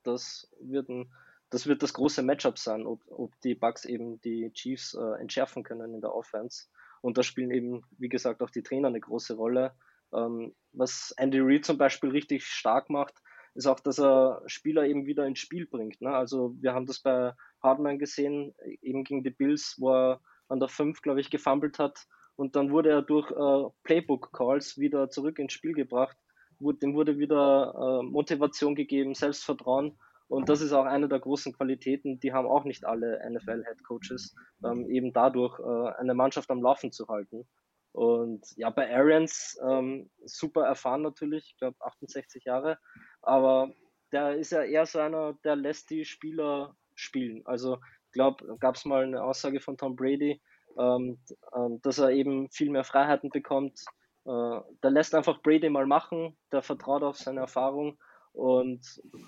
[0.04, 1.12] das, wird ein,
[1.50, 5.64] das wird das große Matchup sein, ob, ob die Bucks eben die Chiefs äh, entschärfen
[5.64, 6.68] können in der Offense.
[7.02, 9.76] Und da spielen eben, wie gesagt, auch die Trainer eine große Rolle.
[10.14, 13.22] Ähm, was Andy Reid zum Beispiel richtig stark macht,
[13.56, 16.02] ist auch, dass er Spieler eben wieder ins Spiel bringt.
[16.02, 16.10] Ne?
[16.10, 20.70] Also wir haben das bei Hardman gesehen, eben gegen die Bills, wo er an der
[20.70, 22.06] 5, glaube ich, gefummelt hat.
[22.36, 26.18] Und dann wurde er durch äh, Playbook-Calls wieder zurück ins Spiel gebracht.
[26.60, 29.98] Dem wurde wieder äh, Motivation gegeben, Selbstvertrauen.
[30.28, 34.34] Und das ist auch eine der großen Qualitäten, die haben auch nicht alle NFL-Head-Coaches,
[34.66, 37.46] ähm, eben dadurch äh, eine Mannschaft am Laufen zu halten.
[37.92, 42.80] Und ja, bei Arians ähm, super erfahren natürlich, ich glaube 68 Jahre,
[43.24, 43.72] aber
[44.12, 47.42] der ist ja eher so einer, der lässt die Spieler spielen.
[47.46, 50.42] Also ich glaube, gab es mal eine Aussage von Tom Brady,
[50.78, 51.20] ähm,
[51.52, 53.80] äh, dass er eben viel mehr Freiheiten bekommt.
[54.26, 57.98] Äh, der lässt einfach Brady mal machen, der vertraut auf seine Erfahrung
[58.34, 58.82] und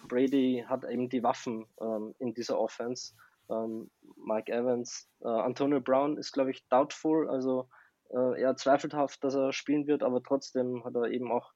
[0.08, 3.14] Brady hat eben die Waffen ähm, in dieser Offense.
[3.50, 7.70] Ähm, Mike Evans, äh, Antonio Brown ist, glaube ich, doubtful, also
[8.10, 11.52] äh, eher zweifelhaft, dass er spielen wird, aber trotzdem hat er eben auch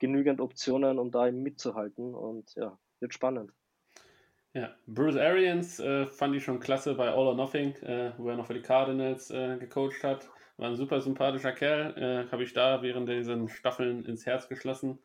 [0.00, 3.52] genügend Optionen, um da eben mitzuhalten und ja, wird spannend.
[4.52, 8.36] Ja, Bruce Arians äh, fand ich schon klasse bei All or Nothing, äh, wo er
[8.36, 10.28] noch für die Cardinals äh, gecoacht hat.
[10.56, 14.98] War ein super sympathischer Kerl, äh, habe ich da während diesen Staffeln ins Herz geschlossen.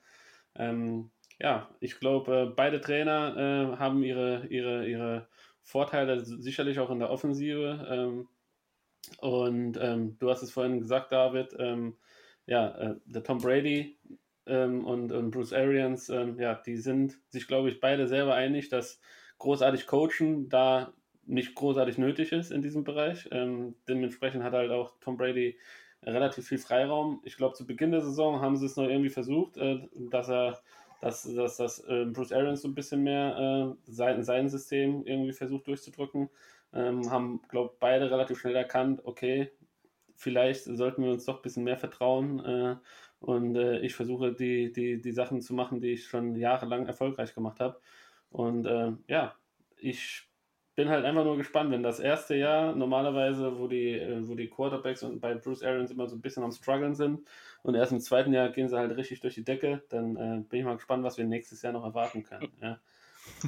[0.56, 5.28] Ähm, ja, ich glaube, äh, beide Trainer äh, haben ihre, ihre, ihre
[5.62, 7.88] Vorteile sicherlich auch in der Offensive.
[7.90, 8.28] Ähm,
[9.20, 11.96] und ähm, du hast es vorhin gesagt, David, ähm,
[12.48, 13.98] ja, der Tom Brady
[14.48, 18.70] ähm, und, und, Bruce Arians, ähm, ja, die sind sich, glaube ich, beide selber einig,
[18.70, 19.00] dass
[19.40, 20.94] großartig Coachen da
[21.26, 23.28] nicht großartig nötig ist in diesem Bereich.
[23.32, 25.58] Ähm, dementsprechend hat halt auch Tom Brady
[26.04, 27.22] relativ viel Freiraum.
[27.24, 30.60] Ich glaube, zu Beginn der Saison haben sie es noch irgendwie versucht, äh, dass er
[31.02, 35.34] dass, dass, dass äh, Bruce Arians so ein bisschen mehr äh, sein, sein System irgendwie
[35.34, 36.30] versucht durchzudrücken
[36.74, 39.52] ähm, haben, glaube ich, beide relativ schnell erkannt, okay,
[40.16, 42.80] vielleicht sollten wir uns doch ein bisschen mehr vertrauen.
[43.26, 47.34] Und äh, ich versuche, die, die, die Sachen zu machen, die ich schon jahrelang erfolgreich
[47.34, 47.80] gemacht habe.
[48.30, 49.34] Und äh, ja,
[49.78, 50.30] ich
[50.76, 54.48] bin halt einfach nur gespannt, wenn das erste Jahr normalerweise, wo die, äh, wo die
[54.48, 57.22] Quarterbacks und bei Bruce Arians immer so ein bisschen am struggeln sind
[57.64, 60.60] und erst im zweiten Jahr gehen sie halt richtig durch die Decke, dann äh, bin
[60.60, 62.52] ich mal gespannt, was wir nächstes Jahr noch erwarten können.
[62.62, 62.80] Ja.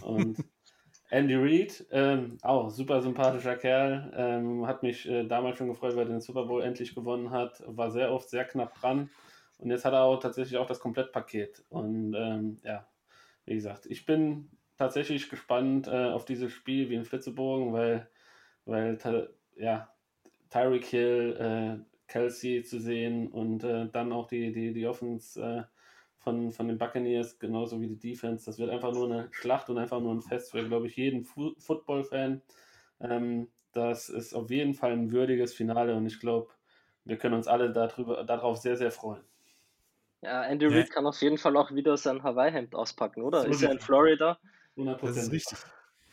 [0.02, 0.38] Und
[1.12, 6.08] Andy Reid, ähm, auch super sympathischer Kerl, ähm, hat mich äh, damals schon gefreut, weil
[6.08, 9.12] er den Super Bowl endlich gewonnen hat, war sehr oft sehr knapp dran
[9.58, 12.88] und jetzt hat er auch tatsächlich auch das Komplettpaket und ähm, ja,
[13.46, 18.10] wie gesagt, ich bin tatsächlich gespannt äh, auf dieses Spiel wie in Flitzebogen, weil,
[18.66, 18.98] weil
[19.56, 19.92] ja,
[20.50, 25.64] Tyreek Hill, äh, Kelsey zu sehen und äh, dann auch die, die, die Offense äh,
[26.18, 28.46] von, von den Buccaneers, genauso wie die Defense.
[28.46, 31.24] Das wird einfach nur eine Schlacht und einfach nur ein Fest für, glaube ich, jeden
[31.24, 32.42] Fu Football-Fan.
[33.02, 36.50] Ähm, das ist auf jeden Fall ein würdiges Finale und ich glaube,
[37.06, 39.24] wir können uns alle darüber, darauf sehr, sehr freuen.
[40.22, 43.44] Ja, Andy Reid kann auf jeden Fall auch wieder sein Hawaii-Hemd auspacken, oder?
[43.44, 44.40] So ist er in Florida?
[44.76, 45.00] 100%.
[45.02, 45.58] Das ist richtig.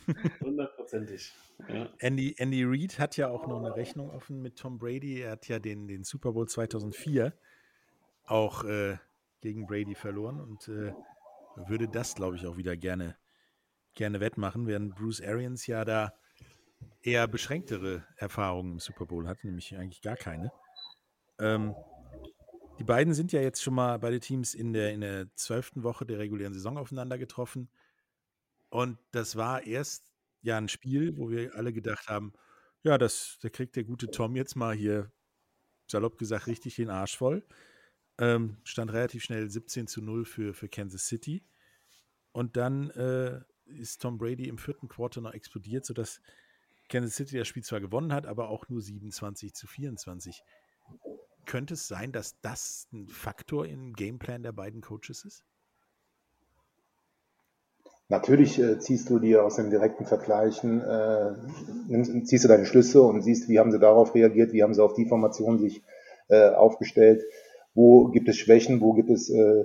[0.40, 1.32] Hundertprozentig.
[1.68, 1.88] Ja.
[1.98, 5.22] Andy, Andy Reid hat ja auch noch eine Rechnung offen mit Tom Brady.
[5.22, 7.32] Er hat ja den, den Super Bowl 2004
[8.26, 8.96] auch äh,
[9.40, 10.92] gegen Brady verloren und äh,
[11.56, 13.16] würde das, glaube ich, auch wieder gerne,
[13.94, 16.12] gerne wettmachen, während Bruce Arians ja da
[17.02, 20.52] eher beschränktere Erfahrungen im Super Bowl hat, nämlich eigentlich gar keine.
[21.38, 21.74] Ähm,
[22.78, 26.04] die beiden sind ja jetzt schon mal beide Teams in der, in der zwölften Woche
[26.04, 27.68] der regulären Saison aufeinander getroffen.
[28.70, 32.32] Und das war erst ja ein Spiel, wo wir alle gedacht haben,
[32.82, 35.10] ja, das, da kriegt der gute Tom jetzt mal hier,
[35.86, 37.46] salopp gesagt, richtig den Arsch voll.
[38.18, 41.44] Ähm, stand relativ schnell 17 zu 0 für, für Kansas City.
[42.32, 46.20] Und dann äh, ist Tom Brady im vierten Quarter noch explodiert, sodass
[46.88, 50.42] Kansas City das Spiel zwar gewonnen hat, aber auch nur 27 zu 24.
[51.46, 55.44] Könnte es sein, dass das ein Faktor im Gameplan der beiden Coaches ist?
[58.08, 61.32] Natürlich äh, ziehst du dir aus den direkten Vergleichen, äh,
[61.88, 64.82] nimmst, ziehst du deine Schlüsse und siehst, wie haben sie darauf reagiert, wie haben sie
[64.82, 65.82] auf die Formation sich
[66.28, 67.22] äh, aufgestellt,
[67.74, 69.64] wo gibt es Schwächen, wo gibt es äh,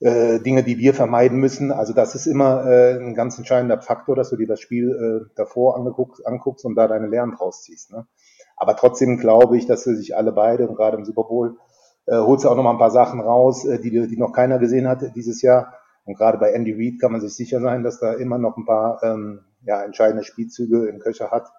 [0.00, 1.70] äh, Dinge, die wir vermeiden müssen.
[1.70, 5.76] Also das ist immer äh, ein ganz entscheidender Faktor, dass du dir das Spiel davor
[5.76, 7.92] angeguckt, anguckst und da deine Lehren draus ziehst.
[7.92, 8.06] Ne?
[8.58, 11.56] Aber trotzdem glaube ich, dass sie sich alle beide, und gerade im Super Bowl,
[12.06, 14.58] äh, holst du auch noch mal ein paar Sachen raus, äh, die, die noch keiner
[14.58, 15.74] gesehen hat dieses Jahr
[16.08, 18.64] und gerade bei Andy Reid kann man sich sicher sein, dass da immer noch ein
[18.64, 21.52] paar ähm, ja, entscheidende Spielzüge im Köcher hat,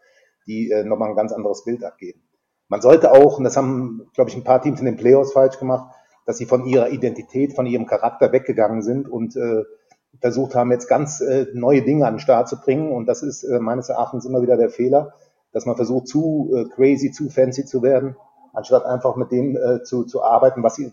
[0.47, 2.23] die äh, nochmal ein ganz anderes Bild abgeben.
[2.67, 5.59] Man sollte auch, und das haben, glaube ich, ein paar Teams in den Playoffs falsch
[5.59, 5.93] gemacht,
[6.25, 9.65] dass sie von ihrer Identität, von ihrem Charakter weggegangen sind und äh,
[10.19, 12.91] versucht haben, jetzt ganz äh, neue Dinge an den Start zu bringen.
[12.91, 15.13] Und das ist äh, meines Erachtens immer wieder der Fehler,
[15.51, 18.15] dass man versucht, zu äh, crazy, zu fancy zu werden
[18.53, 20.89] anstatt einfach mit dem äh, zu, zu arbeiten, was, äh,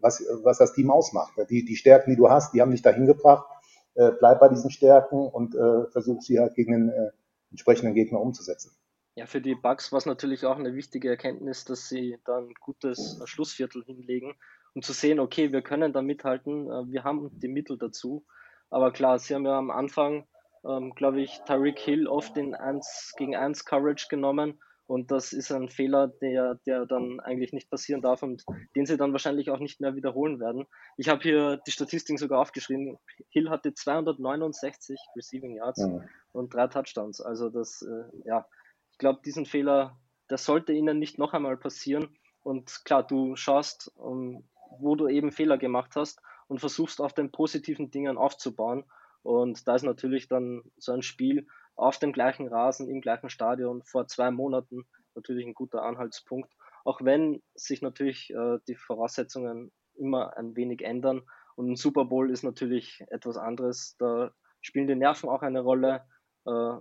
[0.00, 1.32] was, was das Team ausmacht.
[1.50, 3.46] Die, die Stärken, die du hast, die haben dich dahin gebracht.
[3.94, 7.10] Äh, bleib bei diesen Stärken und äh, versuch sie halt gegen den äh,
[7.50, 8.72] entsprechenden Gegner umzusetzen.
[9.16, 12.54] Ja, für die Bugs war es natürlich auch eine wichtige Erkenntnis, dass sie dann ein
[12.60, 14.34] gutes Schlussviertel hinlegen,
[14.74, 18.24] um zu sehen, okay, wir können da mithalten, äh, wir haben die Mittel dazu.
[18.70, 20.26] Aber klar, sie haben ja am Anfang,
[20.68, 25.50] ähm, glaube ich, Tariq Hill oft in 1 gegen 1 Coverage genommen und das ist
[25.50, 28.44] ein Fehler, der, der dann eigentlich nicht passieren darf und
[28.76, 30.66] den sie dann wahrscheinlich auch nicht mehr wiederholen werden.
[30.98, 32.98] Ich habe hier die Statistiken sogar aufgeschrieben.
[33.30, 36.02] Hill hatte 269 Receiving Yards ja.
[36.32, 37.22] und drei Touchdowns.
[37.22, 38.46] Also das, äh, ja,
[38.92, 39.98] ich glaube, diesen Fehler,
[40.28, 42.18] das sollte ihnen nicht noch einmal passieren.
[42.42, 44.44] Und klar, du schaust, um, ähm,
[44.80, 48.84] wo du eben Fehler gemacht hast und versuchst auf den positiven Dingen aufzubauen.
[49.24, 53.82] Und da ist natürlich dann so ein Spiel, auf dem gleichen Rasen, im gleichen Stadion
[53.82, 54.84] vor zwei Monaten
[55.14, 56.52] natürlich ein guter Anhaltspunkt.
[56.84, 61.22] Auch wenn sich natürlich äh, die Voraussetzungen immer ein wenig ändern.
[61.56, 63.96] Und ein Super Bowl ist natürlich etwas anderes.
[63.98, 66.04] Da spielen die Nerven auch eine Rolle.
[66.46, 66.76] Äh,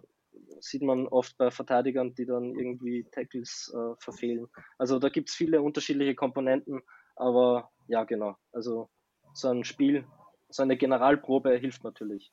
[0.59, 4.47] sieht man oft bei Verteidigern, die dann irgendwie Tackles äh, verfehlen.
[4.77, 6.81] Also da gibt es viele unterschiedliche Komponenten.
[7.15, 8.35] Aber ja, genau.
[8.51, 8.89] Also
[9.33, 10.05] so ein Spiel,
[10.53, 12.31] so eine Generalprobe hilft natürlich.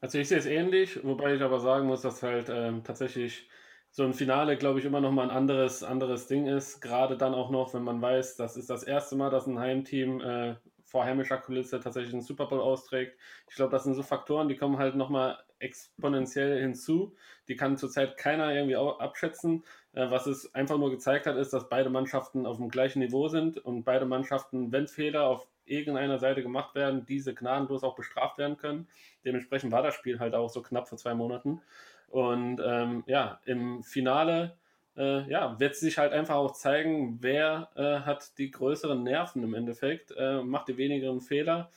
[0.00, 3.48] Also ich sehe es ähnlich, wobei ich aber sagen muss, dass halt ähm, tatsächlich
[3.90, 6.80] so ein Finale, glaube ich, immer noch mal ein anderes, anderes Ding ist.
[6.80, 10.20] Gerade dann auch noch, wenn man weiß, das ist das erste Mal, dass ein Heimteam
[10.20, 13.16] äh, vor heimischer Kulisse tatsächlich einen Super Bowl austrägt.
[13.48, 17.14] Ich glaube, das sind so Faktoren, die kommen halt noch mal exponentiell hinzu.
[17.48, 19.64] Die kann zurzeit keiner irgendwie abschätzen.
[19.92, 23.28] Äh, was es einfach nur gezeigt hat, ist, dass beide Mannschaften auf dem gleichen Niveau
[23.28, 28.38] sind und beide Mannschaften, wenn Fehler auf irgendeiner Seite gemacht werden, diese gnadenlos auch bestraft
[28.38, 28.88] werden können.
[29.24, 31.60] Dementsprechend war das Spiel halt auch so knapp vor zwei Monaten.
[32.08, 34.56] Und ähm, ja, im Finale
[34.96, 39.54] äh, ja, wird sich halt einfach auch zeigen, wer äh, hat die größeren Nerven im
[39.54, 41.70] Endeffekt, äh, macht die wenigeren Fehler.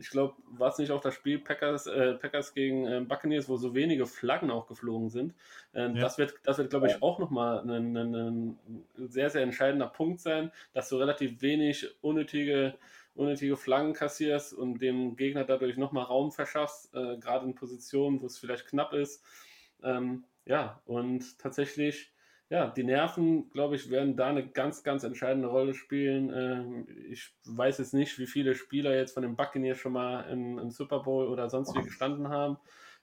[0.00, 3.56] Ich glaube, war es nicht auch das Spiel Packers, äh, Packers gegen äh, Buccaneers, wo
[3.56, 5.34] so wenige Flaggen auch geflogen sind.
[5.74, 6.02] Ähm, ja.
[6.02, 8.58] Das wird, das wird glaube ich, auch nochmal ein, ein, ein
[8.96, 12.74] sehr, sehr entscheidender Punkt sein, dass du relativ wenig unnötige
[13.18, 18.26] unnötige Flaggen kassierst und dem Gegner dadurch nochmal Raum verschaffst, äh, gerade in Positionen, wo
[18.26, 19.24] es vielleicht knapp ist.
[19.82, 22.12] Ähm, ja, und tatsächlich,
[22.48, 26.32] ja, die Nerven, glaube ich, werden da eine ganz, ganz entscheidende Rolle spielen.
[26.32, 30.58] Ähm, ich weiß jetzt nicht, wie viele Spieler jetzt von den Buccaneers schon mal im,
[30.58, 32.56] im Super Bowl oder sonst wie gestanden haben.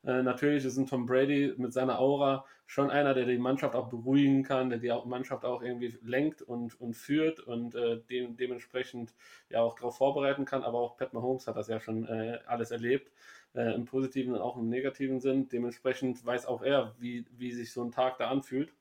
[0.05, 3.89] Äh, natürlich ist ein Tom Brady mit seiner Aura schon einer, der die Mannschaft auch
[3.89, 9.13] beruhigen kann, der die Mannschaft auch irgendwie lenkt und, und führt und äh, dem, dementsprechend
[9.49, 10.63] ja auch darauf vorbereiten kann.
[10.63, 13.11] Aber auch Pat Mahomes hat das ja schon äh, alles erlebt,
[13.55, 15.49] äh, im positiven und auch im negativen Sinn.
[15.49, 18.73] Dementsprechend weiß auch er, wie, wie sich so ein Tag da anfühlt.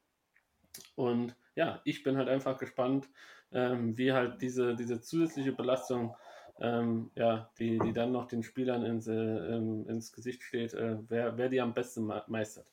[0.94, 3.08] Und ja, ich bin halt einfach gespannt,
[3.52, 6.16] ähm, wie halt diese, diese zusätzliche Belastung,
[6.60, 10.98] ähm, ja, die, die dann noch den Spielern ins, äh, ähm, ins Gesicht steht, äh,
[11.08, 12.66] wer, wer die am besten meistert.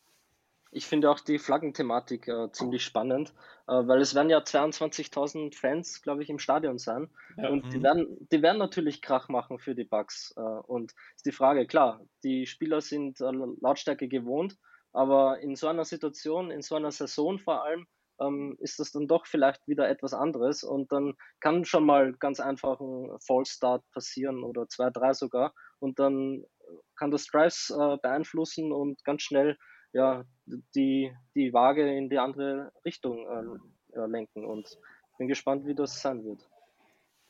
[0.74, 3.34] Ich finde auch die Flaggenthematik äh, ziemlich spannend,
[3.68, 7.10] äh, weil es werden ja 22.000 Fans, glaube ich, im Stadion sein.
[7.36, 7.84] Ja, und die mhm.
[7.84, 10.34] werden, die werden natürlich Krach machen für die Bugs.
[10.38, 14.58] Äh, und ist die Frage, klar, die Spieler sind äh, Lautstärke gewohnt,
[14.94, 17.86] aber in so einer Situation, in so einer Saison vor allem,
[18.22, 22.40] ähm, ist das dann doch vielleicht wieder etwas anderes und dann kann schon mal ganz
[22.40, 26.44] einfach ein False Start passieren oder zwei, drei sogar und dann
[26.98, 29.58] kann das Drives äh, beeinflussen und ganz schnell
[29.94, 30.24] ja,
[30.76, 33.28] die, die Waage in die andere Richtung
[33.94, 34.78] äh, lenken und
[35.18, 36.50] bin gespannt, wie das sein wird.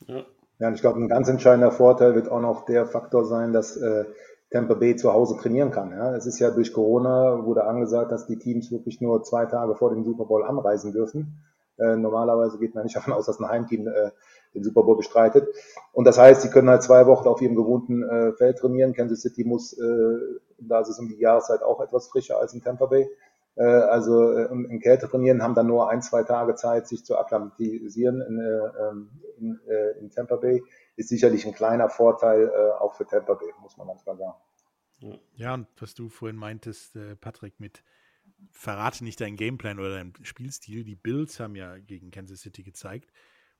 [0.07, 0.25] Ja.
[0.59, 3.77] Ja, und ich glaube, ein ganz entscheidender Vorteil wird auch noch der Faktor sein, dass
[3.77, 4.05] äh,
[4.51, 5.91] Tampa Bay zu Hause trainieren kann.
[5.91, 6.15] Ja.
[6.15, 9.91] Es ist ja durch Corona wurde angesagt, dass die Teams wirklich nur zwei Tage vor
[9.91, 11.41] dem Super Bowl anreisen dürfen.
[11.77, 14.11] Äh, normalerweise geht man nicht davon aus, dass ein Heimteam äh,
[14.53, 15.47] den Super Bowl bestreitet.
[15.93, 18.93] Und das heißt, sie können halt zwei Wochen auf ihrem gewohnten äh, Feld trainieren.
[18.93, 20.17] Kansas City muss, äh,
[20.59, 23.09] da ist es um die Jahreszeit auch etwas frischer als in Tampa Bay.
[23.55, 27.17] Äh, also äh, in Kälte trainieren, haben dann nur ein, zwei Tage Zeit, sich zu
[27.17, 29.09] akklimatisieren in, äh, ähm,
[29.39, 29.59] in,
[30.01, 30.61] in Tampa Bay
[30.95, 34.37] ist sicherlich ein kleiner Vorteil äh, auch für Tampa Bay, muss man ganz klar sagen.
[35.33, 37.83] Ja, und was du vorhin meintest, äh, Patrick, mit
[38.51, 40.83] verrate nicht deinen Gameplan oder deinen Spielstil.
[40.83, 43.11] Die Bills haben ja gegen Kansas City gezeigt,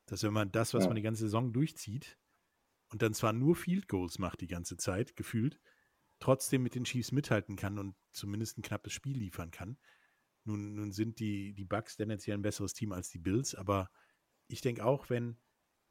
[0.06, 0.90] dass wenn man das, was ja.
[0.90, 2.18] man die ganze Saison durchzieht
[2.90, 5.60] und dann zwar nur Field Goals macht die ganze Zeit, gefühlt,
[6.20, 9.78] trotzdem mit den Chiefs mithalten kann und zumindest ein knappes Spiel liefern kann.
[10.44, 13.90] Nun, nun sind die, die Bucks tendenziell ein besseres Team als die Bills, aber
[14.48, 15.38] ich denke auch, wenn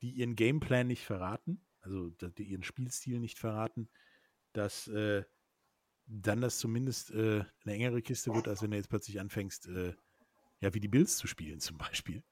[0.03, 3.89] die ihren Gameplan nicht verraten, also die ihren Spielstil nicht verraten,
[4.53, 5.25] dass äh,
[6.07, 9.95] dann das zumindest äh, eine engere Kiste wird, als wenn du jetzt plötzlich anfängst, äh,
[10.61, 12.23] ja, wie die Bills zu spielen zum Beispiel.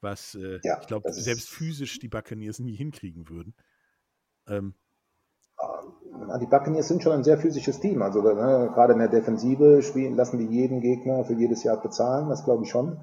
[0.00, 3.54] Was äh, ja, ich glaube, selbst physisch die Buccaneers nie hinkriegen würden.
[4.48, 4.74] Ähm,
[6.40, 8.02] die Buccaneers sind schon ein sehr physisches Team.
[8.02, 12.28] Also ne, gerade in der Defensive spielen, lassen die jeden Gegner für jedes Jahr bezahlen,
[12.28, 13.00] das glaube ich schon.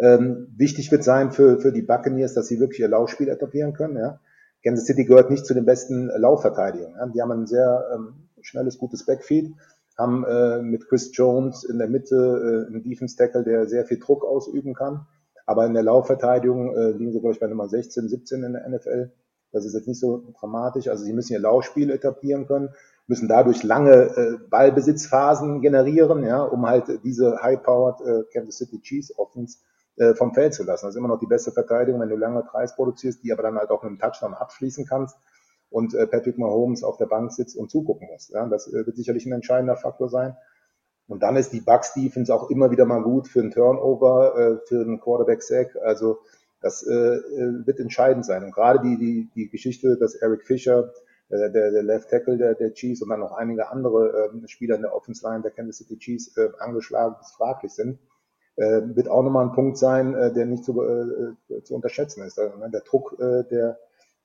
[0.00, 3.96] Ähm, wichtig wird sein für, für die Buccaneers, dass sie wirklich ihr Laufspiel etablieren können.
[3.96, 4.18] Ja.
[4.64, 6.94] Kansas City gehört nicht zu den besten Laufverteidigern.
[6.98, 7.06] Ja.
[7.06, 9.52] Die haben ein sehr ähm, schnelles, gutes Backfield,
[9.98, 13.98] haben äh, mit Chris Jones in der Mitte äh, einen Defense Tackle, der sehr viel
[13.98, 15.06] Druck ausüben kann.
[15.44, 18.68] Aber in der Laufverteidigung äh, liegen sie, glaube ich, bei Nummer 16, 17 in der
[18.68, 19.10] NFL.
[19.52, 20.88] Das ist jetzt nicht so dramatisch.
[20.88, 22.70] Also sie müssen ihr Laufspiel etablieren können,
[23.06, 29.18] müssen dadurch lange äh, Ballbesitzphasen generieren, ja, um halt diese high-powered äh, Kansas City Chiefs
[29.18, 29.58] Offense
[30.00, 30.86] äh, vom Feld zu lassen.
[30.86, 33.58] Das ist immer noch die beste Verteidigung, wenn du lange Kreis produzierst, die aber dann
[33.58, 35.14] halt auch mit einem Touchdown abschließen kannst
[35.68, 38.30] und äh, Patrick Mahomes auf der Bank sitzt und zugucken muss.
[38.30, 40.38] Ja, das äh, wird sicherlich ein entscheidender Faktor sein.
[41.06, 44.80] Und dann ist die Bucks Defense auch immer wieder mal gut für einen Turnover, für
[44.80, 45.76] einen Quarterback Sack.
[45.82, 46.20] Also
[46.62, 48.44] das wird entscheidend sein.
[48.44, 50.92] Und gerade die, die, die Geschichte, dass Eric Fischer,
[51.28, 54.82] der, der Left Tackle der, der Chiefs und dann noch einige andere äh, Spieler in
[54.82, 57.98] der Offense Line der Kansas City Chiefs angeschlagen fraglich sind,
[58.56, 62.38] wird auch nochmal ein Punkt sein, äh, der nicht zu, äh, zu unterschätzen ist.
[62.38, 63.78] Also, ne, der Druck äh, der,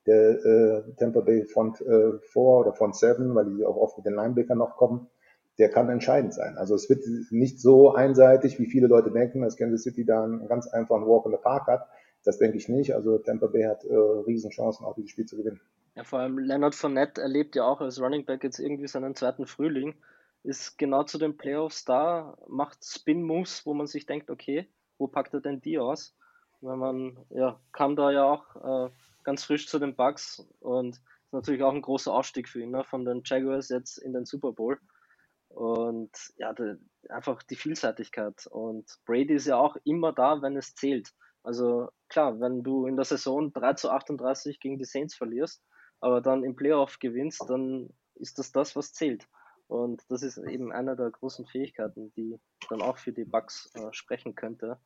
[0.06, 4.06] der äh, Tampa Bay Front äh, 4 oder Front 7, weil die auch oft mit
[4.06, 5.08] den Linebackern noch kommen,
[5.58, 6.58] der kann entscheidend sein.
[6.58, 10.46] Also es wird nicht so einseitig, wie viele Leute denken, dass Kansas City da einen
[10.48, 11.88] ganz einfachen Walk in the Park hat.
[12.24, 12.94] Das denke ich nicht.
[12.94, 15.60] Also Tampa Bay hat äh, Riesenchancen, auch dieses Spiel zu gewinnen.
[15.94, 19.46] Ja, vor allem Leonard Fournette erlebt ja auch als Running Back jetzt irgendwie seinen zweiten
[19.46, 19.94] Frühling
[20.46, 25.34] ist genau zu den Playoffs da, macht Spin-Moves, wo man sich denkt, okay, wo packt
[25.34, 26.16] er denn die aus?
[26.60, 28.90] Weil man, ja, kam da ja auch äh,
[29.24, 32.84] ganz frisch zu den Bucks und ist natürlich auch ein großer Ausstieg für ihn, ne,
[32.84, 34.78] von den Jaguars jetzt in den Super Bowl.
[35.48, 36.76] Und ja, die,
[37.08, 38.46] einfach die Vielseitigkeit.
[38.46, 41.12] Und Brady ist ja auch immer da, wenn es zählt.
[41.42, 45.62] Also klar, wenn du in der Saison 3 zu 38 gegen die Saints verlierst,
[46.00, 49.26] aber dann im Playoff gewinnst, dann ist das das, was zählt.
[49.68, 52.38] Und das ist eben einer der großen Fähigkeiten, die
[52.68, 54.78] dann auch für die Bugs äh, sprechen könnte.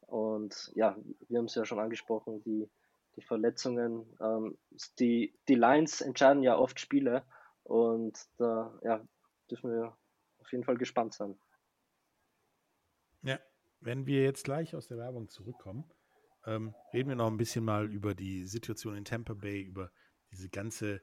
[0.00, 0.96] Und ja,
[1.28, 2.68] wir haben es ja schon angesprochen, die,
[3.16, 4.58] die Verletzungen, ähm,
[4.98, 7.24] die, die Lines entscheiden ja oft Spiele
[7.62, 9.06] und da ja,
[9.50, 9.96] dürfen wir
[10.38, 11.38] auf jeden Fall gespannt sein.
[13.22, 13.38] Ja,
[13.80, 15.90] wenn wir jetzt gleich aus der Werbung zurückkommen,
[16.46, 19.90] ähm, reden wir noch ein bisschen mal über die Situation in Tampa Bay, über
[20.30, 21.02] diese ganze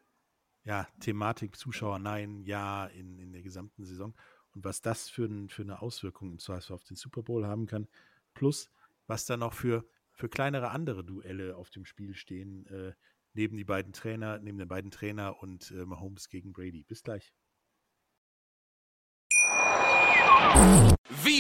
[0.68, 4.14] ja, Thematik Zuschauer, nein, ja, in, in der gesamten Saison.
[4.54, 7.68] und was das für, ein, für eine Auswirkung im Zweifel auf den Super Bowl haben
[7.68, 7.88] kann.
[8.34, 8.70] Plus,
[9.08, 12.94] was da noch für, für kleinere andere Duelle auf dem Spiel stehen, äh,
[13.34, 16.84] neben die beiden Trainer, neben den beiden Trainer und äh, Mahomes gegen Brady.
[16.84, 17.34] Bis gleich.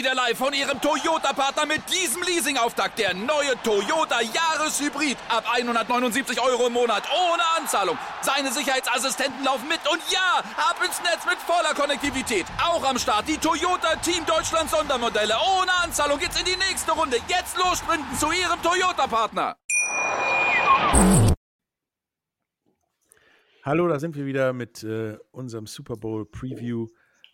[0.07, 2.97] Wieder live von Ihrem Toyota-Partner mit diesem Leasing-Auftakt.
[2.97, 5.17] Der neue Toyota Jahreshybrid.
[5.27, 7.03] Ab 179 Euro im Monat.
[7.11, 7.97] Ohne Anzahlung.
[8.21, 9.81] Seine Sicherheitsassistenten laufen mit.
[9.91, 12.45] Und ja, ab ins Netz mit voller Konnektivität.
[12.63, 15.35] Auch am Start die Toyota Team Deutschland Sondermodelle.
[15.59, 17.17] Ohne Anzahlung geht's in die nächste Runde.
[17.27, 19.57] Jetzt los sprinten zu Ihrem Toyota-Partner.
[23.61, 26.87] Hallo, da sind wir wieder mit äh, unserem Super Bowl Preview.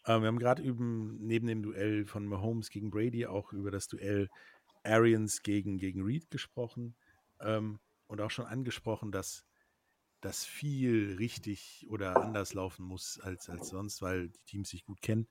[0.06, 4.30] Äh, wir haben gerade neben dem Duell von Mahomes gegen Brady auch über das Duell
[4.84, 6.96] Arians gegen, gegen Reed gesprochen
[7.40, 9.46] ähm, und auch schon angesprochen, dass
[10.22, 15.02] das viel richtig oder anders laufen muss als, als sonst, weil die Teams sich gut
[15.02, 15.28] kennen.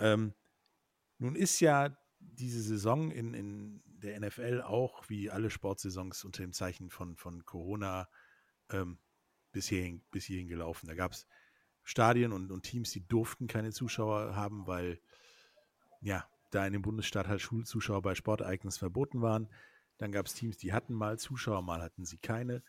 [0.00, 0.34] Ähm,
[1.18, 6.52] nun ist ja diese Saison in, in der NFL auch wie alle Sportsaisons unter dem
[6.52, 8.08] Zeichen von, von Corona
[8.70, 8.98] ähm,
[9.52, 10.86] bis, hierhin, bis hierhin gelaufen.
[10.88, 11.26] Da gab es
[11.88, 15.00] Stadien und, und Teams, die durften keine Zuschauer haben, weil
[16.02, 19.48] ja, da in dem Bundesstaat halt Schulzuschauer bei Sportereignissen verboten waren.
[19.96, 22.62] Dann gab es Teams, die hatten mal Zuschauer, mal hatten sie keine.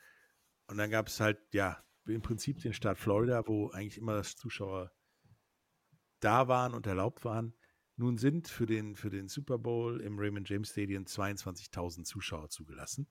[0.67, 4.89] Und dann gab es halt, ja, im Prinzip den Staat Florida, wo eigentlich immer Zuschauer
[6.22, 7.53] da waren und erlaubt waren.
[7.97, 13.09] Nun sind für den, für den Super Bowl im Raymond James Stadium 22.000 Zuschauer zugelassen.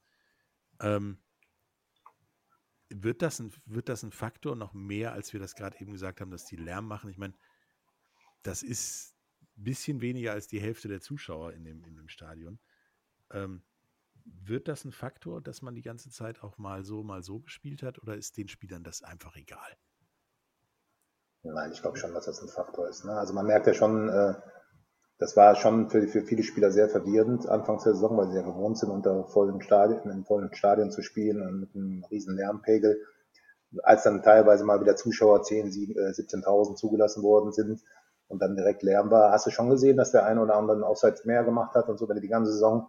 [0.80, 1.18] Ähm,
[2.90, 6.20] wird das, ein, wird das ein Faktor noch mehr, als wir das gerade eben gesagt
[6.20, 7.10] haben, dass die Lärm machen?
[7.10, 7.34] Ich meine,
[8.42, 9.14] das ist
[9.56, 12.60] ein bisschen weniger als die Hälfte der Zuschauer in dem, in dem Stadion.
[13.30, 13.62] Ähm,
[14.24, 17.82] wird das ein Faktor, dass man die ganze Zeit auch mal so, mal so gespielt
[17.82, 19.76] hat oder ist den Spielern das einfach egal?
[21.42, 23.04] Nein, ich glaube schon, dass das ein Faktor ist.
[23.04, 23.12] Ne?
[23.12, 24.34] Also man merkt ja schon, äh,
[25.18, 28.42] das war schon für, für viele Spieler sehr verwirrend anfangs der Saison, weil sie ja
[28.42, 33.00] gewohnt sind, unter vollen Stadien, in vollen Stadien zu spielen und mit einem riesen Lärmpegel.
[33.82, 37.82] Als dann teilweise mal wieder Zuschauer 10, 17.000 zugelassen worden sind
[38.28, 41.24] und dann direkt Lärm war, hast du schon gesehen, dass der eine oder andere Offsides
[41.24, 42.88] mehr gemacht hat und so, wenn du die ganze Saison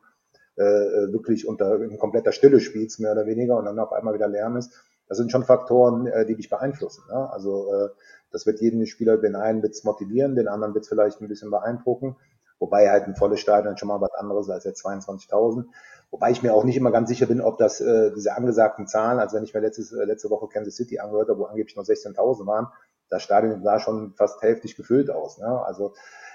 [0.56, 4.28] äh, wirklich unter in kompletter Stille spielst, mehr oder weniger, und dann auf einmal wieder
[4.28, 4.74] Lärm ist.
[5.10, 7.04] Das sind schon Faktoren, äh, die dich beeinflussen.
[7.10, 7.30] Ne?
[7.32, 7.90] Also äh,
[8.32, 11.28] das wird jeden Spieler, den einen wird es motivieren, den anderen wird es vielleicht ein
[11.28, 12.16] bisschen beeindrucken.
[12.60, 15.66] Wobei halt ein volles Stadion schon mal was anderes als jetzt 22.000.
[16.12, 19.20] Wobei ich mir auch nicht immer ganz sicher bin, ob das äh, diese angesagten Zahlen,
[19.20, 21.86] also wenn ich mir letztes, äh, letzte Woche Kansas City angehört habe, wo angeblich nur
[21.86, 22.68] 16.000 waren,
[23.10, 25.38] das Stadion sah schon fast hälftig gefüllt aus.
[25.38, 25.48] Ne?
[25.48, 25.94] Also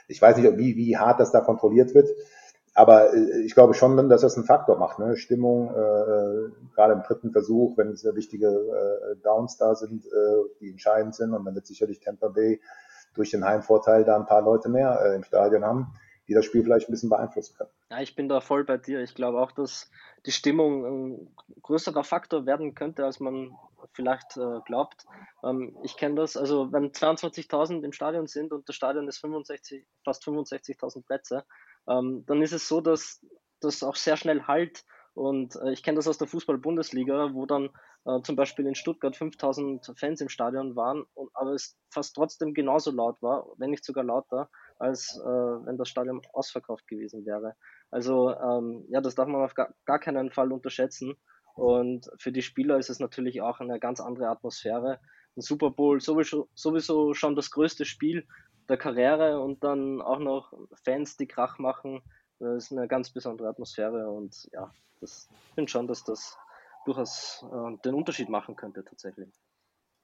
[0.08, 2.08] ich weiß nicht, wie, wie hart das da kontrolliert wird.
[2.74, 4.98] Aber äh, ich glaube schon, dass das einen Faktor macht.
[4.98, 5.16] Ne?
[5.16, 10.10] Stimmung, äh, äh, gerade im dritten Versuch, wenn es wichtige äh, Downs da sind, äh,
[10.60, 11.32] die entscheidend sind.
[11.32, 12.60] Und dann wird sicherlich Tampa Bay
[13.14, 15.94] durch den Heimvorteil da ein paar Leute mehr äh, im Stadion haben,
[16.26, 17.70] die das Spiel vielleicht ein bisschen beeinflussen können.
[17.90, 19.00] Ja, ich bin da voll bei dir.
[19.00, 19.88] Ich glaube auch, dass
[20.26, 23.56] die Stimmung ein größerer Faktor werden könnte, als man
[23.92, 25.06] vielleicht äh, glaubt.
[25.44, 29.86] Ähm, ich kenne das, also wenn 22.000 im Stadion sind und das Stadion ist 65,
[30.02, 31.44] fast 65.000 Plätze,
[31.88, 33.24] ähm, dann ist es so, dass
[33.60, 34.84] das auch sehr schnell halt.
[35.14, 37.70] Und äh, ich kenne das aus der Fußball-Bundesliga, wo dann
[38.04, 42.52] äh, zum Beispiel in Stuttgart 5000 Fans im Stadion waren, und, aber es fast trotzdem
[42.52, 47.54] genauso laut war, wenn nicht sogar lauter, als äh, wenn das Stadion ausverkauft gewesen wäre.
[47.90, 51.16] Also ähm, ja, das darf man auf gar, gar keinen Fall unterschätzen.
[51.54, 54.98] Und für die Spieler ist es natürlich auch eine ganz andere Atmosphäre.
[55.36, 58.26] Ein Super Bowl sowieso, sowieso schon das größte Spiel
[58.68, 60.52] der Karriere und dann auch noch
[60.84, 62.02] Fans, die Krach machen.
[62.38, 66.36] Das ist eine ganz besondere Atmosphäre und ja, das, ich finde schon, dass das
[66.84, 69.30] durchaus äh, den Unterschied machen könnte tatsächlich.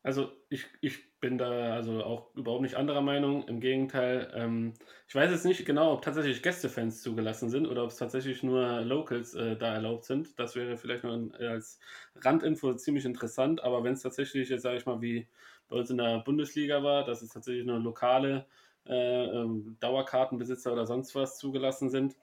[0.03, 3.47] Also ich, ich bin da also auch überhaupt nicht anderer Meinung.
[3.49, 4.73] Im Gegenteil, ähm,
[5.07, 8.81] ich weiß jetzt nicht genau, ob tatsächlich Gästefans zugelassen sind oder ob es tatsächlich nur
[8.81, 10.39] Locals äh, da erlaubt sind.
[10.39, 11.79] Das wäre vielleicht nur ein, als
[12.17, 13.63] Randinfo ziemlich interessant.
[13.63, 15.29] Aber wenn es tatsächlich, jetzt sage ich mal, wie
[15.69, 18.47] bei uns in der Bundesliga war, dass es tatsächlich nur lokale
[18.87, 22.17] äh, ähm, Dauerkartenbesitzer oder sonst was zugelassen sind,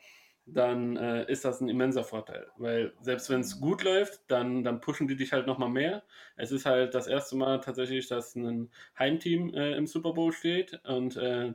[0.48, 2.48] dann äh, ist das ein immenser Vorteil.
[2.58, 6.04] Weil selbst wenn es gut läuft, dann, dann pushen die dich halt nochmal mehr.
[6.38, 10.80] Es ist halt das erste Mal tatsächlich, dass ein Heimteam äh, im Super Bowl steht
[10.86, 11.54] und äh,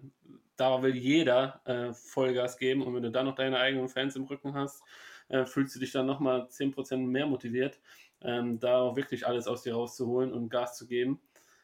[0.57, 2.82] da will jeder äh, Vollgas geben.
[2.82, 4.82] Und wenn du dann noch deine eigenen Fans im Rücken hast,
[5.28, 7.80] äh, fühlst du dich dann nochmal 10% mehr motiviert,
[8.20, 11.20] ähm, da auch wirklich alles aus dir rauszuholen und Gas zu geben.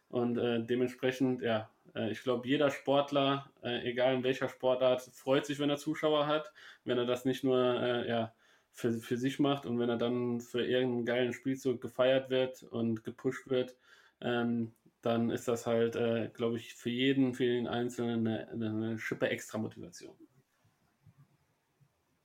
[0.09, 1.69] Und äh, dementsprechend, ja,
[2.11, 6.53] ich glaube, jeder Sportler, äh, egal in welcher Sportart, freut sich, wenn er Zuschauer hat,
[6.85, 8.35] wenn er das nicht nur äh, ja,
[8.73, 13.05] für, für sich macht und wenn er dann für irgendeinen geilen Spielzug gefeiert wird und
[13.05, 13.77] gepusht wird.
[14.21, 18.99] Ähm, dann ist das halt, äh, glaube ich, für jeden, für den Einzelnen eine, eine
[18.99, 20.17] Schippe extra Motivation.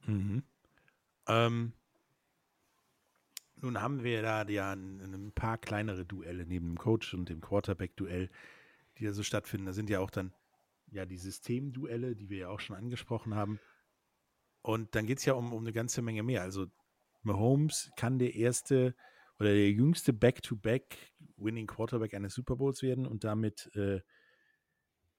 [0.06, 0.44] Mhm.
[1.28, 1.74] Ähm,
[3.62, 7.42] nun haben wir da ja ein, ein, paar kleinere Duelle neben dem Coach und dem
[7.42, 8.30] Quarterback-Duell,
[8.98, 9.66] die da so stattfinden.
[9.66, 10.34] Da sind ja auch dann
[10.92, 13.60] ja die Systemduelle, die wir ja auch schon angesprochen haben.
[14.62, 16.42] Und dann geht es ja um, um eine ganze Menge mehr.
[16.42, 16.68] Also
[17.22, 18.96] Mahomes kann der erste
[19.40, 24.02] oder der jüngste Back-to-Back-Winning Quarterback eines Super Bowls werden und damit äh,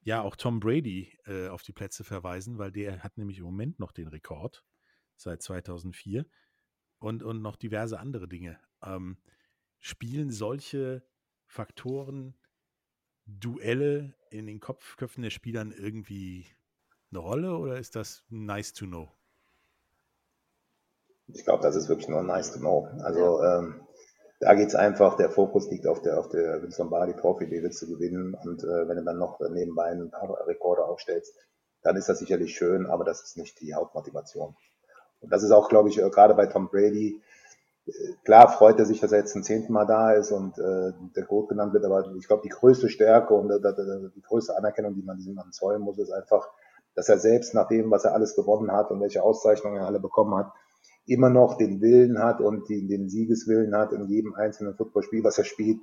[0.01, 3.79] ja auch Tom Brady äh, auf die Plätze verweisen, weil der hat nämlich im Moment
[3.79, 4.63] noch den Rekord
[5.15, 6.25] seit 2004
[6.99, 8.59] und, und noch diverse andere Dinge.
[8.81, 9.17] Ähm,
[9.79, 11.05] spielen solche
[11.45, 12.35] Faktoren,
[13.25, 16.45] Duelle in den Kopfköpfen der Spielern irgendwie
[17.11, 19.09] eine Rolle oder ist das nice to know?
[21.27, 22.87] Ich glaube, das ist wirklich nur nice to know.
[23.01, 23.81] Also ähm,
[24.39, 27.63] da geht es einfach, der Fokus liegt auf der, auf der Vince Lombardi Trophy, die
[27.63, 28.35] willst du gewinnen.
[28.35, 31.33] Und äh, wenn du dann noch nebenbei ein paar Rekorde aufstellst,
[31.81, 34.55] dann ist das sicherlich schön, aber das ist nicht die Hauptmotivation.
[35.21, 37.21] Und das ist auch, glaube ich, äh, gerade bei Tom Brady,
[38.23, 41.23] klar freut er sich, dass er jetzt zum zehnten Mal da ist und äh, der
[41.25, 45.03] Goat genannt wird, aber ich glaube, die größte Stärke und äh, die größte Anerkennung, die
[45.03, 46.49] man diesem Mann zollen muss, ist einfach,
[46.95, 49.99] dass er selbst nach dem, was er alles gewonnen hat und welche Auszeichnungen er alle
[49.99, 50.51] bekommen hat,
[51.05, 55.37] immer noch den Willen hat und die, den Siegeswillen hat in jedem einzelnen Footballspiel, was
[55.37, 55.79] er spielt,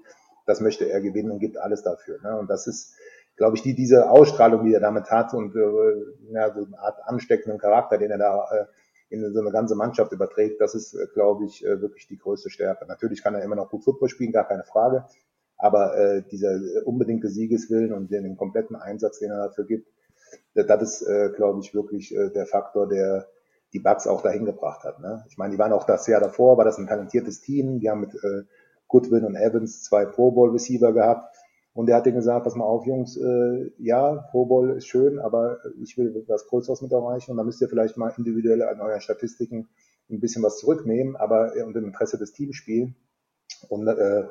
[0.46, 2.20] das möchte er gewinnen und gibt alles dafür.
[2.22, 2.36] Ne?
[2.36, 2.94] Und das ist,
[3.36, 6.98] glaube ich, die, diese Ausstrahlung, die er damit hat und äh, ja, so eine Art
[7.04, 8.64] ansteckenden Charakter, den er da äh,
[9.12, 12.50] in so eine ganze Mannschaft überträgt, das ist, äh, glaube ich, äh, wirklich die größte
[12.50, 12.86] Stärke.
[12.86, 15.04] Natürlich kann er immer noch gut Football spielen, gar keine Frage.
[15.56, 19.88] Aber äh, dieser unbedingte Siegeswillen und den, den kompletten Einsatz, den er dafür gibt,
[20.54, 23.28] das ist, äh, glaube ich, wirklich äh, der Faktor, der
[23.72, 25.00] die Bugs auch dahin gebracht hat.
[25.00, 25.24] Ne?
[25.28, 27.80] Ich meine, die waren auch das Jahr davor, war das ein talentiertes Team.
[27.80, 28.42] Die haben mit äh,
[28.88, 31.34] Goodwin und Evans zwei Pro Bowl Receiver gehabt.
[31.74, 35.58] Und der hat denen gesagt, pass mal auf, Jungs, äh, ja, Pro ist schön, aber
[35.82, 39.00] ich will was Größeres mit erreichen und da müsst ihr vielleicht mal individuell an euren
[39.00, 39.68] Statistiken
[40.10, 42.94] ein bisschen was zurücknehmen, aber äh, und im Interesse des Teams spielen.
[43.68, 44.24] Und äh,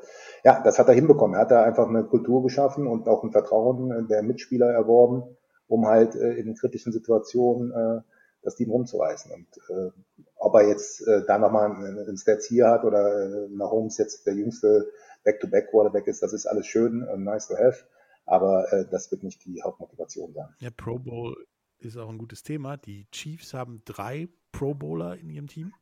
[0.44, 1.36] ja, das hat er hinbekommen.
[1.36, 5.24] Er hat da einfach eine Kultur geschaffen und auch ein Vertrauen der Mitspieler erworben,
[5.68, 8.02] um halt äh, in kritischen Situationen äh,
[8.44, 9.32] das Team rumzureißen.
[9.32, 9.92] Und äh,
[10.36, 14.34] ob er jetzt äh, da nochmal einen Stats hier hat oder äh, Mahomes jetzt der
[14.34, 14.92] jüngste
[15.24, 17.86] Back-to-Back-Quarterback ist, das ist alles schön und nice to have.
[18.26, 20.56] Aber äh, das wird nicht die Hauptmotivation sein.
[20.60, 21.36] Ja, Pro Bowl
[21.80, 22.78] ist auch ein gutes Thema.
[22.78, 25.74] Die Chiefs haben drei Pro Bowler in ihrem Team.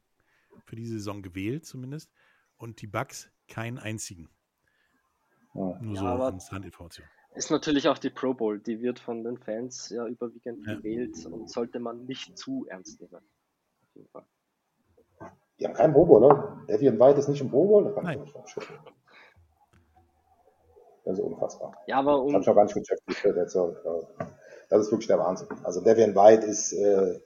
[0.66, 2.12] Für diese Saison gewählt zumindest.
[2.58, 4.30] Und die Bucks keinen einzigen.
[5.54, 5.78] Ja.
[5.82, 7.08] Nur so ja, als Randinformation.
[7.36, 10.76] Ist natürlich auch die Pro Bowl, die wird von den Fans ja überwiegend ja.
[10.76, 13.16] gewählt und sollte man nicht zu ernst nehmen.
[13.16, 14.26] Auf jeden Fall.
[15.60, 16.66] Die haben keinen Pro Bowl, oder?
[16.68, 17.94] Devian White ist nicht im Pro Bowl?
[17.94, 18.24] Das, Nein.
[21.10, 21.76] Das ist unfassbar.
[21.88, 22.34] Ja, aber um...
[22.34, 23.01] Habe ich noch gar nicht gecheckt.
[24.70, 25.47] Das ist wirklich der Wahnsinn.
[25.64, 27.20] Also Devian White ist äh,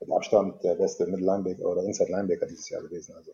[0.00, 3.14] mit Abstand der beste Middle Linebacker oder Inside Linebacker dieses Jahr gewesen.
[3.14, 3.32] Also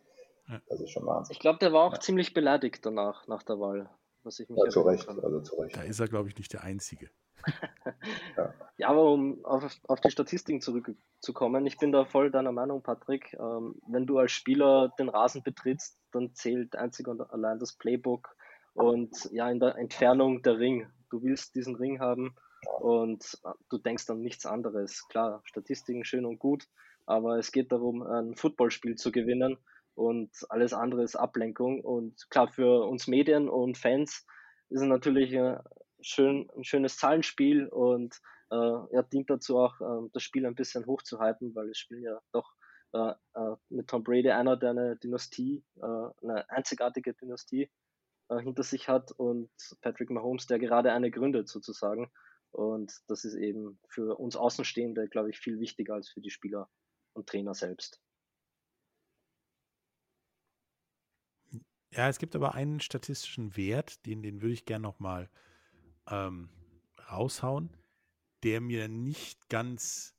[0.69, 1.33] das ist schon Wahnsinn.
[1.33, 2.01] Ich glaube, der war auch ja.
[2.01, 3.89] ziemlich beleidigt danach, nach der Wahl
[4.25, 5.77] was ich mich ja, zu Recht, also zu Recht.
[5.77, 7.11] Da ist er, glaube ich, nicht der Einzige.
[8.37, 8.55] ja.
[8.79, 8.89] ja.
[8.89, 13.35] aber um auf, auf die Statistiken zurückzukommen, ich bin da voll deiner Meinung, Patrick.
[13.35, 18.35] Ähm, wenn du als Spieler den Rasen betrittst, dann zählt einzig und allein das Playbook
[18.75, 20.87] und ja, in der Entfernung der Ring.
[21.11, 22.35] Du willst diesen Ring haben
[22.81, 23.39] und
[23.71, 25.07] du denkst an nichts anderes.
[25.09, 26.65] Klar, Statistiken schön und gut,
[27.07, 29.59] aber es geht darum, ein Footballspiel zu gewinnen
[29.95, 31.81] und alles andere ist Ablenkung.
[31.81, 34.27] Und klar, für uns Medien und Fans
[34.71, 35.59] ist es natürlich äh,
[36.01, 38.17] schön, ein schönes Zahlenspiel und
[38.51, 42.19] äh, ja, dient dazu auch, äh, das Spiel ein bisschen hochzuhalten, weil es spielen ja
[42.33, 42.55] doch
[42.93, 45.83] äh, äh, mit Tom Brady einer, der eine Dynastie, äh,
[46.23, 47.71] eine einzigartige Dynastie
[48.29, 49.51] hinter sich hat und
[49.81, 52.11] Patrick Mahomes, der gerade eine gründet sozusagen.
[52.51, 56.71] Und das ist eben für uns Außenstehende, glaube ich, viel wichtiger als für die Spieler
[57.13, 58.01] und Trainer selbst.
[61.91, 65.31] Ja, es gibt aber einen statistischen Wert, den, den würde ich gerne nochmal
[66.09, 66.49] ähm,
[67.11, 67.77] raushauen,
[68.43, 70.15] der mir nicht ganz,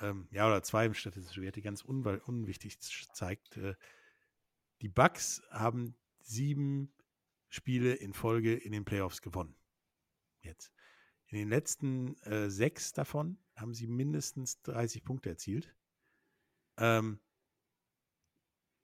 [0.00, 3.56] ähm, ja, oder zwei statistische Werte, ganz un unwichtig zeigt.
[3.56, 3.74] Äh,
[4.82, 6.92] die Bucks haben sieben
[7.56, 9.56] Spiele in Folge in den Playoffs gewonnen.
[10.42, 10.72] Jetzt.
[11.28, 15.74] In den letzten äh, sechs davon haben sie mindestens 30 Punkte erzielt.
[16.76, 17.18] Ähm,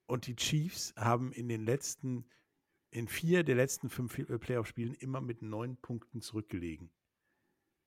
[0.06, 2.28] und die Chiefs haben in den letzten,
[2.90, 6.90] in vier der letzten fünf äh, Playoff-Spielen immer mit neun Punkten zurückgelegen.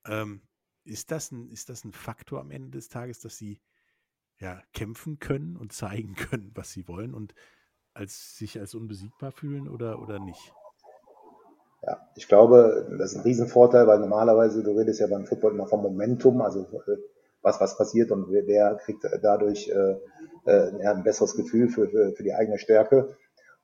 [0.05, 0.47] Ähm,
[0.83, 3.59] ist, das ein, ist das ein Faktor am Ende des Tages, dass sie
[4.39, 7.33] ja, kämpfen können und zeigen können, was sie wollen und
[7.93, 10.53] als, sich als unbesiegbar fühlen oder, oder nicht?
[11.85, 15.67] Ja, ich glaube, das ist ein Riesenvorteil, weil normalerweise, du redest ja beim Football immer
[15.67, 16.97] vom Momentum, also äh,
[17.43, 19.95] was, was passiert und wer, wer kriegt dadurch äh,
[20.45, 23.15] äh, ein besseres Gefühl für, für, für die eigene Stärke.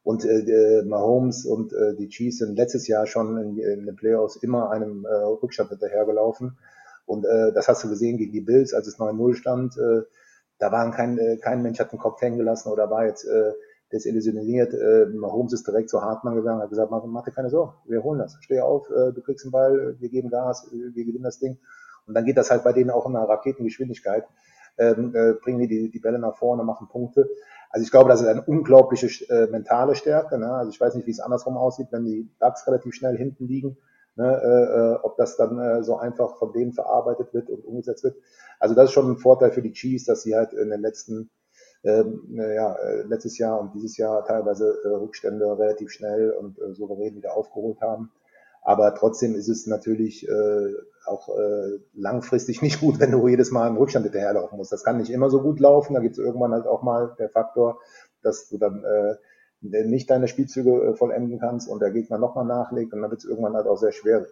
[0.04, 4.36] Und äh, Mahomes und äh, die Chiefs sind letztes Jahr schon in, in den Playoffs
[4.36, 6.58] immer einem äh, Rückstand hinterhergelaufen.
[7.06, 9.78] Und äh, das hast du gesehen gegen die Bills, als es 9-0 stand.
[9.78, 10.02] Äh,
[10.58, 13.54] da waren kein, äh, kein Mensch hat den Kopf hängen gelassen oder war jetzt äh,
[13.92, 14.74] desillusioniert.
[14.74, 18.20] Äh, Mahomes ist direkt zu Hartmann gegangen, hat gesagt, mach, dir keine Sorgen, wir holen
[18.20, 18.38] das.
[18.42, 21.58] Steh auf, äh, du kriegst den Ball, wir geben Gas, wir gewinnen das Ding.
[22.08, 24.26] Und dann geht das halt bei denen auch in einer Raketengeschwindigkeit.
[24.78, 27.30] Ähm, äh, bringen die, die die Bälle nach vorne, machen Punkte.
[27.70, 30.38] Also ich glaube, das ist eine unglaubliche äh, mentale Stärke.
[30.38, 30.52] Ne?
[30.52, 33.78] Also ich weiß nicht, wie es andersrum aussieht, wenn die Bugs relativ schnell hinten liegen,
[34.16, 34.42] ne?
[34.44, 38.16] äh, äh, ob das dann äh, so einfach von denen verarbeitet wird und umgesetzt wird.
[38.60, 41.30] Also das ist schon ein Vorteil für die Chiefs, dass sie halt in den letzten
[41.84, 46.74] ähm, ja, äh, letztes Jahr und dieses Jahr teilweise äh, Rückstände relativ schnell und äh,
[46.74, 48.12] souverän wieder aufgeholt haben.
[48.62, 50.74] Aber trotzdem ist es natürlich äh,
[51.06, 54.72] auch äh, langfristig nicht gut, wenn du jedes Mal einen Rückstand hinterherlaufen musst.
[54.72, 55.96] Das kann nicht immer so gut laufen.
[55.96, 57.80] Da gibt es irgendwann halt auch mal der Faktor,
[58.22, 59.16] dass du dann äh,
[59.62, 63.30] nicht deine Spielzüge äh, vollenden kannst und der Gegner nochmal nachlegt und dann wird es
[63.30, 64.26] irgendwann halt auch sehr schwer.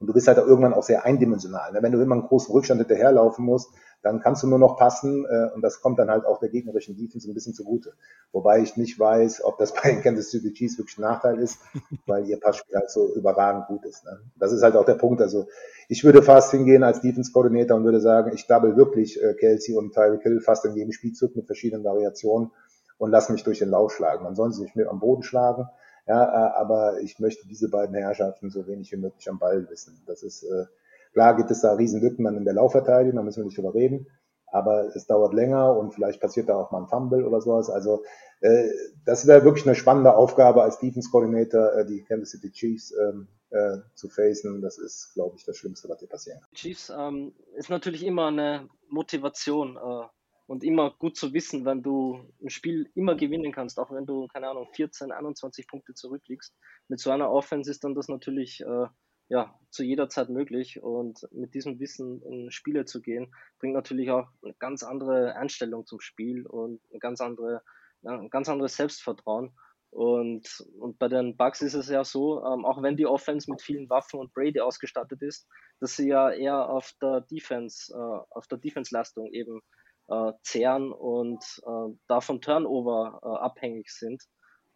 [0.00, 1.72] Und du bist halt irgendwann auch sehr eindimensional.
[1.72, 1.82] Ne?
[1.82, 3.70] Wenn du immer einen großen Rückstand hinterherlaufen musst,
[4.02, 6.96] dann kannst du nur noch passen äh, und das kommt dann halt auch der gegnerischen
[6.96, 7.94] Defense ein bisschen zugute.
[8.30, 11.58] Wobei ich nicht weiß, ob das bei Kansas City Chiefs wirklich ein Nachteil ist,
[12.06, 14.04] weil ihr Passspiel halt so überragend gut ist.
[14.04, 14.20] Ne?
[14.36, 15.20] Das ist halt auch der Punkt.
[15.20, 15.48] Also
[15.88, 19.94] ich würde fast hingehen als Defense-Koordinator und würde sagen, ich double wirklich äh, Kelsey und
[19.94, 22.52] Tyreek Hill fast in jedem Spielzug mit verschiedenen Variationen
[22.98, 24.22] und lass mich durch den Lauf schlagen.
[24.22, 25.68] Man soll sich mit am Boden schlagen,
[26.08, 30.02] ja, äh, aber ich möchte diese beiden Herrschaften so wenig wie möglich am Ball wissen.
[30.06, 30.64] Das ist äh,
[31.12, 33.74] klar, gibt es da riesen Lücken dann in der Laufverteidigung, da müssen wir nicht drüber
[33.74, 34.06] reden.
[34.50, 37.68] Aber es dauert länger und vielleicht passiert da auch mal ein Fumble oder sowas.
[37.68, 38.02] Also
[38.40, 38.70] äh,
[39.04, 43.28] das wäre wirklich eine spannende Aufgabe als Defense Coordinator, äh, die Kansas City Chiefs ähm,
[43.50, 44.62] äh, zu facen.
[44.62, 46.48] Das ist, glaube ich, das Schlimmste, was dir passieren kann.
[46.54, 49.76] Chiefs ähm, ist natürlich immer eine Motivation.
[49.76, 50.06] Äh,
[50.48, 54.26] und immer gut zu wissen, wenn du ein Spiel immer gewinnen kannst, auch wenn du,
[54.28, 56.56] keine Ahnung, 14, 21 Punkte zurückliegst.
[56.88, 58.86] Mit so einer Offense ist dann das natürlich äh,
[59.28, 64.10] ja, zu jeder Zeit möglich und mit diesem Wissen in Spiele zu gehen, bringt natürlich
[64.10, 67.62] auch eine ganz andere Einstellung zum Spiel und eine ganz andere,
[68.00, 69.52] ja, ein ganz anderes Selbstvertrauen.
[69.90, 73.60] Und, und bei den Bugs ist es ja so, ähm, auch wenn die Offense mit
[73.60, 75.46] vielen Waffen und Brady ausgestattet ist,
[75.80, 79.60] dass sie ja eher auf der Defense, äh, auf der Defense-Leistung eben
[80.08, 84.22] äh, zehren und äh, davon Turnover äh, abhängig sind.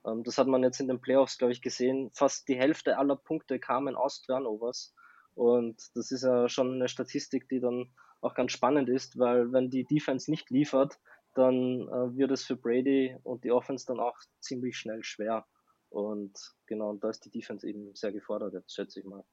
[0.06, 2.10] Ähm, das hat man jetzt in den Playoffs, glaube ich, gesehen.
[2.14, 4.94] Fast die Hälfte aller Punkte kamen aus Turnovers.
[5.34, 9.70] Und das ist ja schon eine Statistik, die dann auch ganz spannend ist, weil wenn
[9.70, 10.98] die Defense nicht liefert,
[11.34, 15.46] dann äh, wird es für Brady und die Offense dann auch ziemlich schnell schwer.
[15.88, 19.24] Und genau, da ist die Defense eben sehr gefordert, jetzt schätze ich mal.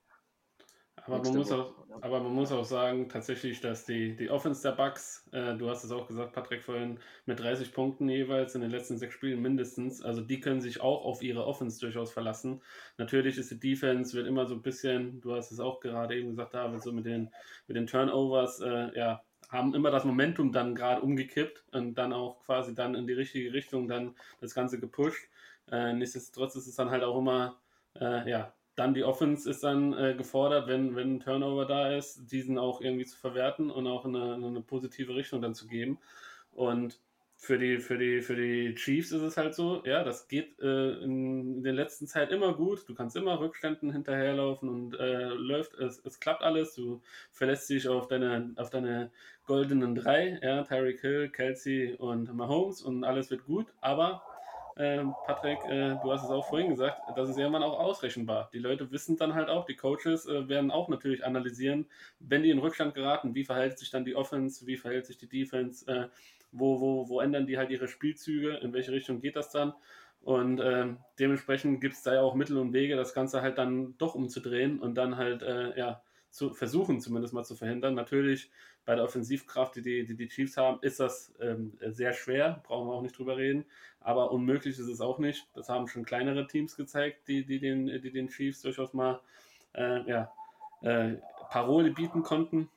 [1.06, 4.72] Aber man, muss auch, aber man muss auch sagen, tatsächlich, dass die, die Offense der
[4.72, 8.72] Bucks, äh, du hast es auch gesagt, Patrick, vorhin, mit 30 Punkten jeweils in den
[8.72, 12.62] letzten sechs Spielen mindestens, also die können sich auch auf ihre Offense durchaus verlassen.
[12.98, 16.30] Natürlich ist die Defense, wird immer so ein bisschen, du hast es auch gerade eben
[16.30, 17.30] gesagt, David, so mit den,
[17.68, 22.40] mit den Turnovers, äh, ja, haben immer das Momentum dann gerade umgekippt und dann auch
[22.46, 25.28] quasi dann in die richtige Richtung dann das Ganze gepusht.
[25.72, 27.60] Äh, nichtsdestotrotz ist es dann halt auch immer,
[28.00, 32.32] äh, ja, dann die Offense ist dann äh, gefordert, wenn, wenn ein Turnover da ist,
[32.32, 35.68] diesen auch irgendwie zu verwerten und auch in eine, in eine positive Richtung dann zu
[35.68, 36.00] geben.
[36.54, 37.02] Und
[37.36, 40.92] für die, für die, für die Chiefs ist es halt so, ja, das geht äh,
[41.04, 42.88] in der letzten Zeit immer gut.
[42.88, 46.74] Du kannst immer Rückständen hinterherlaufen und äh, läuft, es, es klappt alles.
[46.76, 47.02] Du
[47.32, 49.12] verlässt dich auf deine, auf deine
[49.46, 54.22] goldenen drei, ja, Tyreek Hill, Kelsey und Mahomes und alles wird gut, aber
[54.80, 58.50] Patrick, äh, du hast es auch vorhin gesagt, das ist irgendwann auch ausrechenbar.
[58.54, 61.86] Die Leute wissen dann halt auch, die Coaches äh, werden auch natürlich analysieren,
[62.20, 65.28] wenn die in Rückstand geraten, wie verhält sich dann die Offense, wie verhält sich die
[65.28, 66.08] Defense, äh,
[66.54, 69.74] wo, wo, wo ändern die halt ihre Spielzüge, in welche Richtung geht das dann.
[70.22, 73.98] Und ähm, dementsprechend gibt es da ja auch Mittel und Wege, das Ganze halt dann
[73.98, 77.96] doch umzudrehen und dann halt, äh, ja, zu versuchen, zumindest mal zu verhindern.
[77.96, 78.50] Natürlich
[78.86, 82.94] bei der Offensivkraft, die die, die, Chiefs haben, ist das ähm, sehr schwer, brauchen wir
[82.94, 83.66] auch nicht drüber reden.
[84.00, 85.48] Aber unmöglich ist es auch nicht.
[85.54, 89.20] Das haben schon kleinere Teams gezeigt, die, die, den, die den Chiefs durchaus mal
[89.74, 90.32] äh, ja,
[90.82, 91.16] äh,
[91.50, 92.70] Parole bieten konnten.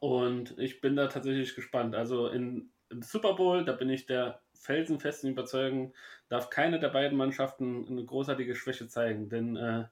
[0.00, 1.94] Und ich bin da tatsächlich gespannt.
[1.94, 5.94] Also in, im Super Bowl, da bin ich der felsenfesten Überzeugung,
[6.28, 9.28] darf keine der beiden Mannschaften eine großartige Schwäche zeigen.
[9.28, 9.84] Denn äh,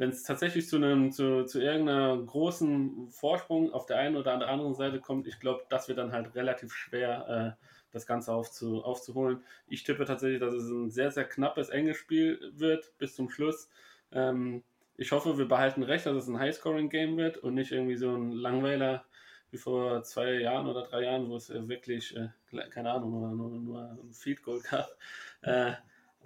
[0.00, 4.48] wenn es tatsächlich zu einem, zu, zu irgendeiner großen Vorsprung auf der einen oder der
[4.48, 8.82] anderen Seite kommt, ich glaube, das wird dann halt relativ schwer, äh, das Ganze aufzu,
[8.82, 9.44] aufzuholen.
[9.68, 13.68] Ich tippe tatsächlich, dass es ein sehr, sehr knappes, enges Spiel wird bis zum Schluss.
[14.10, 14.62] Ähm,
[14.96, 18.32] ich hoffe, wir behalten recht, dass es ein High-Scoring-Game wird und nicht irgendwie so ein
[18.32, 19.04] Langweiler
[19.50, 22.30] wie vor zwei Jahren oder drei Jahren, wo es wirklich, äh,
[22.70, 24.96] keine Ahnung, nur, nur, ein Field Goal gab.
[25.42, 25.72] Äh,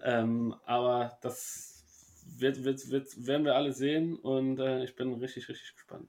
[0.05, 1.74] ähm, aber das
[2.27, 6.09] wird, wird, wird, werden wir alle sehen und äh, ich bin richtig, richtig gespannt.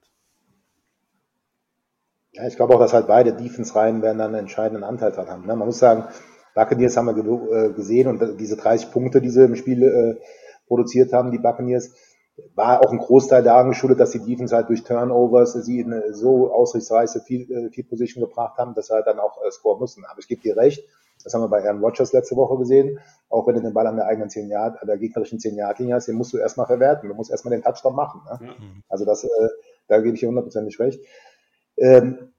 [2.33, 5.45] Ja, ich glaube auch, dass halt beide Defense-Reihen werden dann einen entscheidenden Anteil dran haben.
[5.45, 5.55] Ne?
[5.55, 6.05] Man muss sagen,
[6.53, 10.21] Buccaneers haben wir äh, gesehen und diese 30 Punkte, die sie im Spiel äh,
[10.67, 11.93] produziert haben, die Buccaneers,
[12.53, 16.51] war auch ein Großteil daran geschuldet, dass die Defense halt durch Turnovers sie in so
[16.51, 20.03] ausrichtsreiche viel, äh, viel Position gebracht haben, dass sie halt dann auch äh, scoren müssen.
[20.05, 20.83] Aber ich gebe dir recht,
[21.25, 22.99] das haben wir bei Aaron Rodgers letzte Woche gesehen.
[23.29, 25.79] Auch wenn du den Ball an der eigenen 10 Yard, an der gegnerischen 10 Yard
[25.79, 27.09] Linie hast, den musst du erstmal verwerten.
[27.09, 28.21] Du musst erstmal den Touchdown machen.
[28.29, 28.47] Ne?
[28.47, 28.83] Mhm.
[28.87, 29.49] Also das, äh,
[29.87, 31.03] da gebe ich dir hundertprozentig recht.
[31.77, 32.31] Ähm,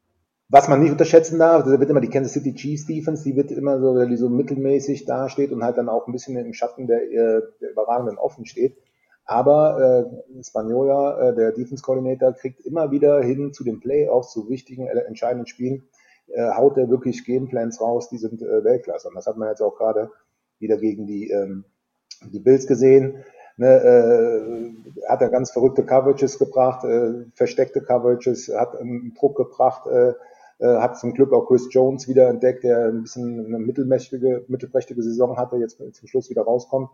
[0.49, 3.51] was man nicht unterschätzen darf, da wird immer die Kansas City Chiefs Defense, die wird
[3.51, 7.03] immer so, die so mittelmäßig dasteht und halt dann auch ein bisschen im Schatten der,
[7.03, 8.78] äh, der überragenden Offen steht.
[9.24, 14.49] Aber äh, Spaniola, äh, der Defense Coordinator, kriegt immer wieder hin zu den Playoffs, zu
[14.49, 15.89] wichtigen, äh, entscheidenden Spielen,
[16.29, 19.09] äh, haut er wirklich Gameplans raus, die sind äh, Weltklasse.
[19.09, 20.11] Und das hat man jetzt auch gerade
[20.59, 21.64] wieder gegen die, ähm,
[22.22, 23.24] die Bills gesehen.
[23.59, 29.87] Ne, äh, hat er ganz verrückte Coverages gebracht, äh, versteckte Coverages, hat einen Druck gebracht,
[29.87, 30.12] äh,
[30.59, 35.03] äh, hat zum Glück auch Chris Jones wieder entdeckt, der ein bisschen eine mittelmächtige, mittelprächtige
[35.03, 36.91] Saison hatte, jetzt zum Schluss wieder rauskommt.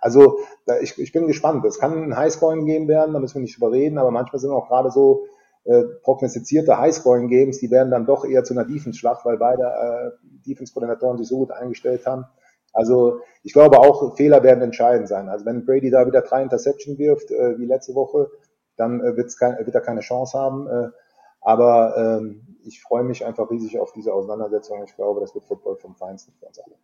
[0.00, 1.64] Also da, ich, ich bin gespannt.
[1.64, 4.68] Es kann ein Highscoring-Game werden, da müssen wir nicht drüber reden, aber manchmal sind auch
[4.68, 5.26] gerade so
[5.64, 10.10] äh, prognostizierte Highscoring-Games, die werden dann doch eher zu einer Defense-Schlacht, weil beide äh,
[10.46, 12.24] Defense-Koordinatoren sich so gut eingestellt haben.
[12.72, 15.28] Also ich glaube auch, Fehler werden entscheidend sein.
[15.28, 18.30] Also wenn Brady da wieder drei Interception wirft, äh, wie letzte Woche,
[18.76, 20.68] dann äh, wird's kein, wird er keine Chance haben.
[20.68, 20.90] Äh,
[21.40, 24.84] aber ähm, ich freue mich einfach riesig auf diese Auseinandersetzung.
[24.84, 26.76] Ich glaube, das wird Football vom Feinsten für uns alle.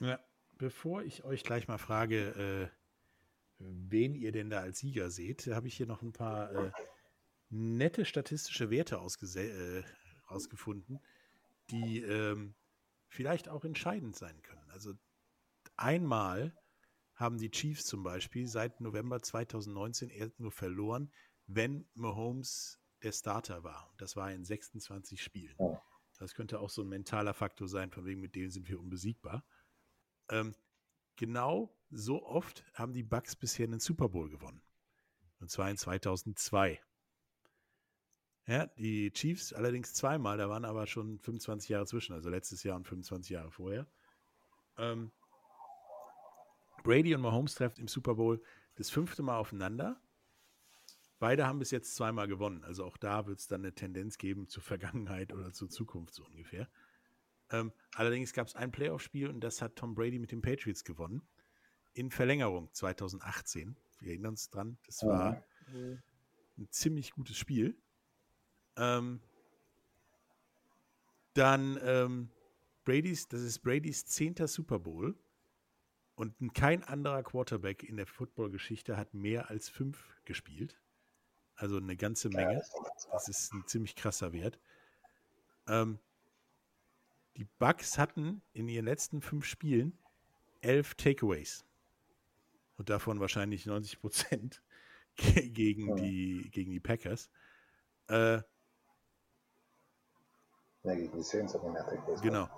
[0.00, 0.18] Ja,
[0.58, 2.68] bevor ich euch gleich mal frage, äh,
[3.58, 6.70] wen ihr denn da als Sieger seht, habe ich hier noch ein paar äh,
[7.50, 9.82] nette statistische Werte äh,
[10.30, 11.00] rausgefunden,
[11.70, 12.54] die ähm,
[13.08, 14.70] vielleicht auch entscheidend sein können.
[14.70, 14.94] Also
[15.76, 16.56] einmal
[17.14, 21.10] haben die Chiefs zum Beispiel seit November 2019 erst nur verloren,
[21.46, 23.92] wenn Mahomes der Starter war.
[23.98, 25.56] Das war in 26 Spielen.
[26.18, 29.44] Das könnte auch so ein mentaler Faktor sein, von wegen mit denen sind wir unbesiegbar.
[30.30, 30.54] Ähm,
[31.16, 34.62] genau so oft haben die Bucks bisher einen Super Bowl gewonnen.
[35.40, 36.80] Und zwar in 2002.
[38.46, 42.76] Ja, die Chiefs allerdings zweimal, da waren aber schon 25 Jahre zwischen, also letztes Jahr
[42.76, 43.86] und 25 Jahre vorher.
[44.78, 45.10] Ähm,
[46.84, 48.40] Brady und Mahomes treffen im Super Bowl
[48.76, 50.00] das fünfte Mal aufeinander.
[51.18, 52.62] Beide haben bis jetzt zweimal gewonnen.
[52.62, 56.24] Also auch da wird es dann eine Tendenz geben zur Vergangenheit oder zur Zukunft so
[56.24, 56.68] ungefähr.
[57.50, 61.26] Ähm, allerdings gab es ein Playoff-Spiel und das hat Tom Brady mit den Patriots gewonnen.
[61.94, 63.76] In Verlängerung 2018.
[64.00, 64.78] Wir erinnern uns dran.
[64.86, 65.42] Das war
[65.72, 66.02] mhm.
[66.58, 67.76] ein ziemlich gutes Spiel.
[68.76, 69.20] Ähm,
[71.34, 72.30] dann ähm,
[72.84, 75.14] Brady's, das ist Brady's zehnter Super Bowl.
[76.14, 80.80] Und kein anderer Quarterback in der Football-Geschichte hat mehr als fünf gespielt.
[81.56, 82.62] Also eine ganze Menge.
[83.12, 84.58] Das ist ein ziemlich krasser Wert.
[85.66, 85.98] Ähm,
[87.36, 89.98] die Bucks hatten in ihren letzten fünf Spielen
[90.62, 91.66] elf Takeaways.
[92.78, 94.62] Und davon wahrscheinlich 90 Prozent
[95.16, 97.30] gegen, die, gegen die Packers.
[98.08, 98.40] Äh,
[100.86, 102.20] ja, gegen die Saints hatten mehr Takeaways.
[102.22, 102.48] Genau.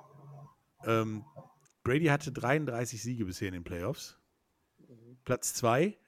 [0.85, 1.25] Ähm,
[1.83, 4.19] Brady hatte 33 Siege bisher in den Playoffs.
[4.79, 5.19] Mhm.
[5.25, 5.99] Platz 2,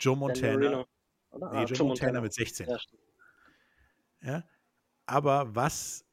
[0.00, 0.86] Joe Montana?
[1.32, 2.68] Nee, ah, Joe Montana mit 16.
[2.68, 2.78] Ja,
[4.22, 4.44] ja,
[5.06, 6.04] aber was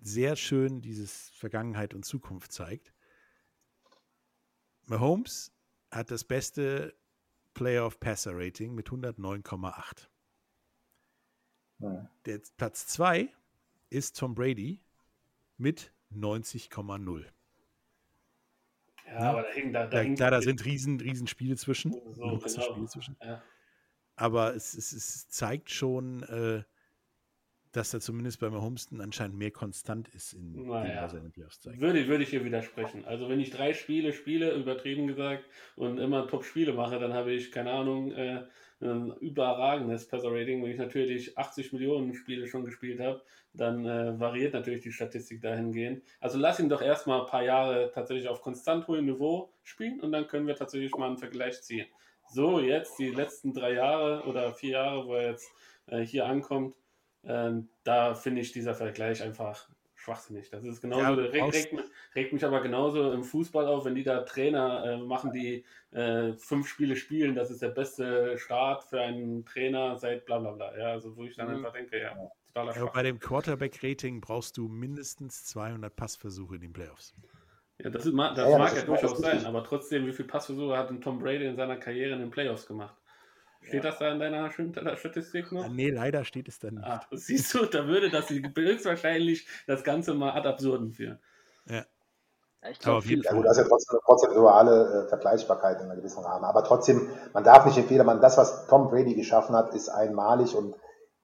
[0.00, 2.94] sehr schön dieses Vergangenheit und Zukunft zeigt,
[4.86, 5.52] Mahomes
[5.90, 6.96] hat das beste
[7.54, 10.08] Playoff Passer Rating mit 109,8.
[11.78, 12.10] Ja.
[12.26, 13.32] Der Platz 2
[13.90, 14.80] ist Tom Brady
[15.58, 17.24] mit 90,0.
[19.06, 21.92] Ja, aber da, hing, da, da, da, da sind riesen, riesen Spiele zwischen.
[21.92, 22.00] So,
[22.38, 22.38] genau.
[22.38, 23.16] Spiele zwischen.
[23.22, 23.42] Ja
[24.20, 26.62] aber es, es, es zeigt schon, äh,
[27.72, 31.08] dass er zumindest bei Mahomes anscheinend mehr konstant ist in naja.
[31.08, 31.64] seinen Playoffs.
[31.64, 33.04] Würde, würde ich hier widersprechen.
[33.04, 35.44] Also wenn ich drei Spiele spiele, übertrieben gesagt,
[35.76, 38.44] und immer Top-Spiele mache, dann habe ich, keine Ahnung, äh,
[38.80, 40.62] ein überragendes Passer-Rating.
[40.62, 45.40] Wenn ich natürlich 80 Millionen Spiele schon gespielt habe, dann äh, variiert natürlich die Statistik
[45.42, 46.02] dahingehend.
[46.18, 50.12] Also lass ihn doch erstmal ein paar Jahre tatsächlich auf konstant hohem Niveau spielen und
[50.12, 51.86] dann können wir tatsächlich mal einen Vergleich ziehen
[52.32, 55.50] so jetzt die letzten drei Jahre oder vier Jahre, wo er jetzt
[55.86, 56.74] äh, hier ankommt,
[57.22, 57.50] äh,
[57.84, 60.50] da finde ich dieser Vergleich einfach schwachsinnig.
[60.50, 64.02] Das ist genauso, ja, regt, regt, regt, mich aber genauso im Fußball auf, wenn die
[64.02, 69.00] da Trainer äh, machen, die äh, fünf Spiele spielen, das ist der beste Start für
[69.00, 70.76] einen Trainer seit bla bla bla.
[70.78, 71.56] Ja, also wo ich dann mhm.
[71.56, 72.16] einfach denke, ja,
[72.54, 77.14] totaler ja, Bei dem Quarterback-Rating brauchst du mindestens 200 Passversuche in den Playoffs.
[77.82, 80.92] Ja, das, ist, das ja, mag ja durchaus sein, aber trotzdem, wie viele Passversuche hat
[81.00, 82.94] Tom Brady in seiner Karriere in den Playoffs gemacht?
[83.62, 83.90] Steht ja.
[83.90, 85.68] das da in deiner Statistik noch?
[85.68, 86.84] Nee, leider steht es da nicht.
[86.84, 91.18] Ah, siehst du, da würde das höchstwahrscheinlich das Ganze mal ad absurdum führen.
[91.66, 91.84] Ja.
[92.70, 93.22] Ich glaube, viel.
[93.22, 96.44] Ja, gut, das ist ja trotzdem eine prozedurale äh, Vergleichbarkeit in einem gewissen Rahmen.
[96.44, 100.54] Aber trotzdem, man darf nicht empfehlen, man, das, was Tom Brady geschaffen hat, ist einmalig
[100.54, 100.74] und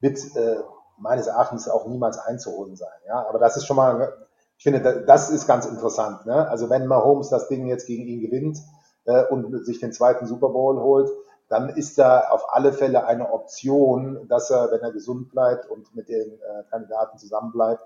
[0.01, 0.57] wird äh,
[0.99, 2.89] meines Erachtens auch niemals einzuholen sein.
[3.07, 4.15] Ja, aber das ist schon mal,
[4.57, 6.25] ich finde, das ist ganz interessant.
[6.25, 6.49] Ne?
[6.49, 8.59] Also wenn Mahomes das Ding jetzt gegen ihn gewinnt
[9.05, 11.11] äh, und sich den zweiten Super Bowl holt,
[11.49, 15.95] dann ist da auf alle Fälle eine Option, dass er, wenn er gesund bleibt und
[15.95, 17.83] mit den äh, Kandidaten zusammenbleibt,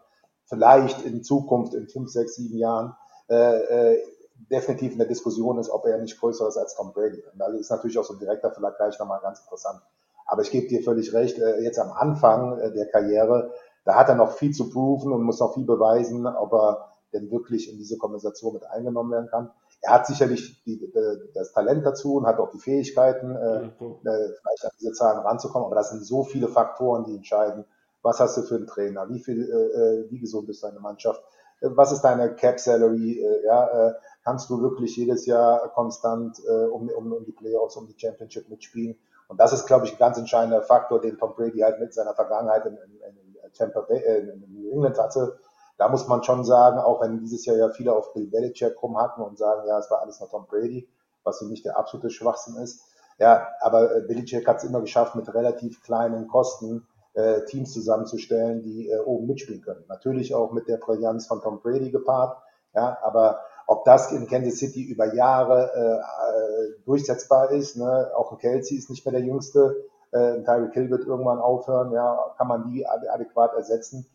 [0.47, 2.97] vielleicht in Zukunft in fünf, sechs, sieben Jahren
[3.29, 4.03] äh, äh,
[4.51, 7.23] definitiv in der Diskussion ist, ob er nicht größer ist als Tom Brady.
[7.33, 9.81] Und das ist natürlich auch so ein direkter Vergleich nochmal ganz interessant.
[10.27, 13.53] Aber ich gebe dir völlig recht, äh, jetzt am Anfang äh, der Karriere,
[13.85, 17.31] da hat er noch viel zu proven und muss noch viel beweisen, ob er denn
[17.31, 19.51] wirklich in diese Konversation mit eingenommen werden kann
[19.83, 20.93] er hat sicherlich die, die,
[21.35, 25.67] das Talent dazu und hat auch die Fähigkeiten, äh, äh, vielleicht an diese Zahlen ranzukommen.
[25.67, 27.65] Aber das sind so viele Faktoren, die entscheiden.
[28.03, 29.09] Was hast du für einen Trainer?
[29.09, 31.23] Wie viel, äh, äh wie gesund ist deine Mannschaft?
[31.61, 33.21] Äh, was ist deine Cap Salary?
[33.21, 37.77] Äh, ja, äh, kannst du wirklich jedes Jahr konstant äh, um, um, um die Playoffs,
[37.77, 38.99] um die Championship mitspielen?
[39.29, 42.15] Und das ist, glaube ich, ein ganz entscheidender Faktor, den Tom Brady halt mit seiner
[42.15, 45.39] Vergangenheit in, in, in Tampa Bay, äh, in New England hatte
[45.81, 49.25] da muss man schon sagen, auch wenn dieses Jahr ja viele auf Bill Belichick rumhacken
[49.25, 50.87] und sagen, ja, es war alles noch Tom Brady,
[51.25, 52.83] was für mich der absolute Schwachsinn ist.
[53.19, 58.61] Ja, aber äh, Belichick hat es immer geschafft, mit relativ kleinen Kosten äh, Teams zusammenzustellen,
[58.61, 59.83] die äh, oben mitspielen können.
[59.89, 62.37] Natürlich auch mit der Brillanz von Tom Brady gepaart.
[62.75, 68.11] Ja, aber ob das in Kansas City über Jahre äh, äh durchsetzbar ist, ne?
[68.15, 71.91] auch ein Kelsey ist nicht mehr der Jüngste, äh, ein Tyreek Hill wird irgendwann aufhören,
[71.93, 74.07] ja, kann man die adäquat ersetzen.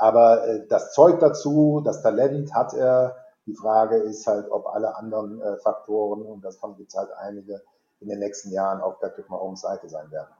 [0.00, 3.16] Aber äh, das Zeug dazu, das Talent hat er.
[3.44, 7.60] Die Frage ist halt, ob alle anderen äh, Faktoren, und davon gibt es halt einige,
[8.00, 10.30] in den nächsten Jahren auf Patrick Mahomes Seite sein werden.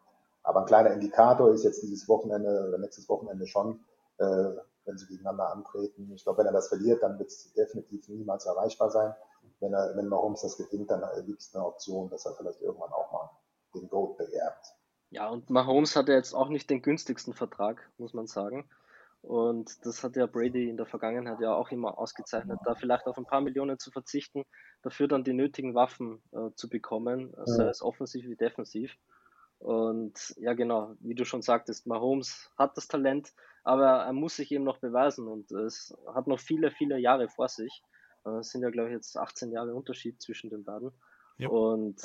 [0.42, 3.80] Aber ein kleiner Indikator ist jetzt dieses Wochenende oder nächstes Wochenende schon,
[4.16, 4.48] äh,
[4.86, 6.10] wenn sie gegeneinander antreten.
[6.14, 9.14] Ich glaube, wenn er das verliert, dann wird es definitiv niemals erreichbar sein.
[9.60, 12.92] Wenn, er, wenn Mahomes das gewinnt, dann gibt es eine Option, dass er vielleicht irgendwann
[12.92, 13.30] auch mal
[13.74, 14.74] den Gold beerbt.
[15.10, 18.64] Ja, und Mahomes hat ja jetzt auch nicht den günstigsten Vertrag, muss man sagen.
[19.22, 23.18] Und das hat ja Brady in der Vergangenheit ja auch immer ausgezeichnet, da vielleicht auf
[23.18, 24.44] ein paar Millionen zu verzichten,
[24.82, 27.46] dafür dann die nötigen Waffen äh, zu bekommen, ja.
[27.46, 28.96] sei es offensiv wie defensiv.
[29.58, 34.50] Und ja, genau, wie du schon sagtest, Mahomes hat das Talent, aber er muss sich
[34.52, 37.82] eben noch beweisen und es hat noch viele, viele Jahre vor sich.
[38.24, 40.92] Äh, es sind ja, glaube ich, jetzt 18 Jahre Unterschied zwischen den beiden.
[41.36, 41.50] Ja.
[41.50, 42.00] Und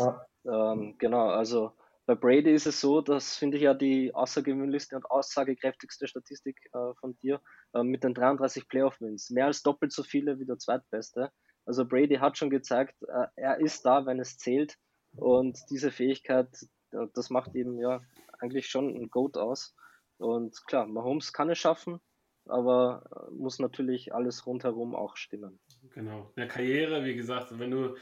[0.46, 1.72] ähm, genau, also
[2.06, 6.94] bei Brady ist es so, das finde ich ja die außergewöhnlichste und aussagekräftigste Statistik äh,
[7.00, 7.42] von dir,
[7.74, 9.32] äh, mit den 33 Playoff-Wins.
[9.32, 11.32] Mehr als doppelt so viele wie der zweitbeste.
[11.66, 14.78] Also Brady hat schon gezeigt, äh, er ist da, wenn es zählt.
[15.16, 16.50] Und diese Fähigkeit,
[16.92, 18.02] äh, das macht eben ja
[18.40, 19.76] eigentlich schon ein Goat aus.
[20.18, 22.00] Und klar, Mahomes kann es schaffen,
[22.46, 25.60] aber äh, muss natürlich alles rundherum auch stimmen.
[25.94, 26.32] Genau.
[26.36, 27.96] In der Karriere, wie gesagt, wenn du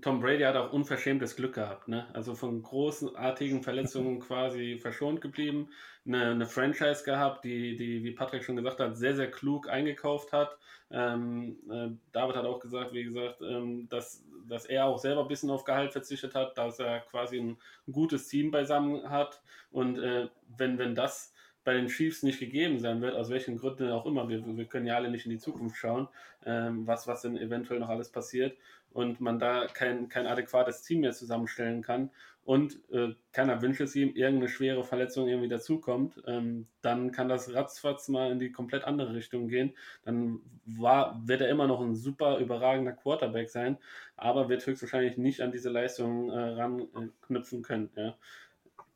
[0.00, 2.06] Tom Brady hat auch unverschämtes Glück gehabt, ne?
[2.12, 5.70] Also von großartigen Verletzungen quasi verschont geblieben,
[6.06, 10.32] eine, eine, Franchise gehabt, die, die, wie Patrick schon gesagt hat, sehr, sehr klug eingekauft
[10.32, 10.56] hat.
[10.90, 15.28] Ähm, äh, David hat auch gesagt, wie gesagt, ähm, dass, dass er auch selber ein
[15.28, 19.40] bisschen auf Gehalt verzichtet hat, dass er quasi ein, ein gutes Team beisammen hat.
[19.70, 21.32] Und äh, wenn, wenn das
[21.64, 24.28] bei den Chiefs nicht gegeben sein wird, aus welchen Gründen auch immer.
[24.28, 26.08] Wir, wir können ja alle nicht in die Zukunft schauen,
[26.46, 28.56] ähm, was, was denn eventuell noch alles passiert
[28.92, 32.10] und man da kein, kein adäquates Team mehr zusammenstellen kann
[32.44, 37.54] und äh, keiner wünscht es ihm, irgendeine schwere Verletzung irgendwie dazukommt, ähm, dann kann das
[37.54, 39.74] ratzfatz mal in die komplett andere Richtung gehen.
[40.04, 43.78] Dann war, wird er immer noch ein super überragender Quarterback sein,
[44.16, 47.90] aber wird höchstwahrscheinlich nicht an diese Leistung äh, ranknüpfen können.
[47.94, 48.16] Ja.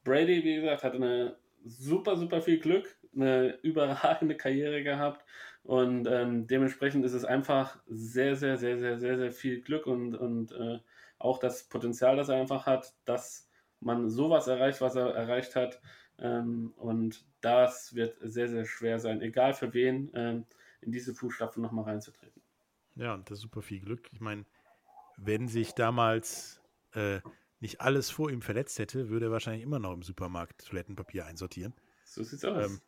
[0.03, 5.25] Brady, wie gesagt, hat eine super, super viel Glück, eine überragende Karriere gehabt
[5.65, 10.15] und ähm, dementsprechend ist es einfach sehr, sehr, sehr, sehr, sehr, sehr viel Glück und,
[10.15, 10.79] und äh,
[11.19, 13.49] auch das Potenzial, das er einfach hat, dass
[13.81, 15.81] man sowas erreicht, was er erreicht hat.
[16.19, 20.45] Ähm, und das wird sehr, sehr schwer sein, egal für wen, ähm,
[20.83, 22.43] in diese Fußstapfen nochmal reinzutreten.
[22.97, 24.09] Ja, und das ist super viel Glück.
[24.13, 24.45] Ich meine,
[25.17, 26.61] wenn sich damals
[26.93, 27.21] äh,
[27.65, 31.73] nicht alles vor ihm verletzt hätte, würde er wahrscheinlich immer noch im Supermarkt Toilettenpapier einsortieren.
[32.05, 32.67] So sieht's aus.
[32.67, 32.81] Ähm,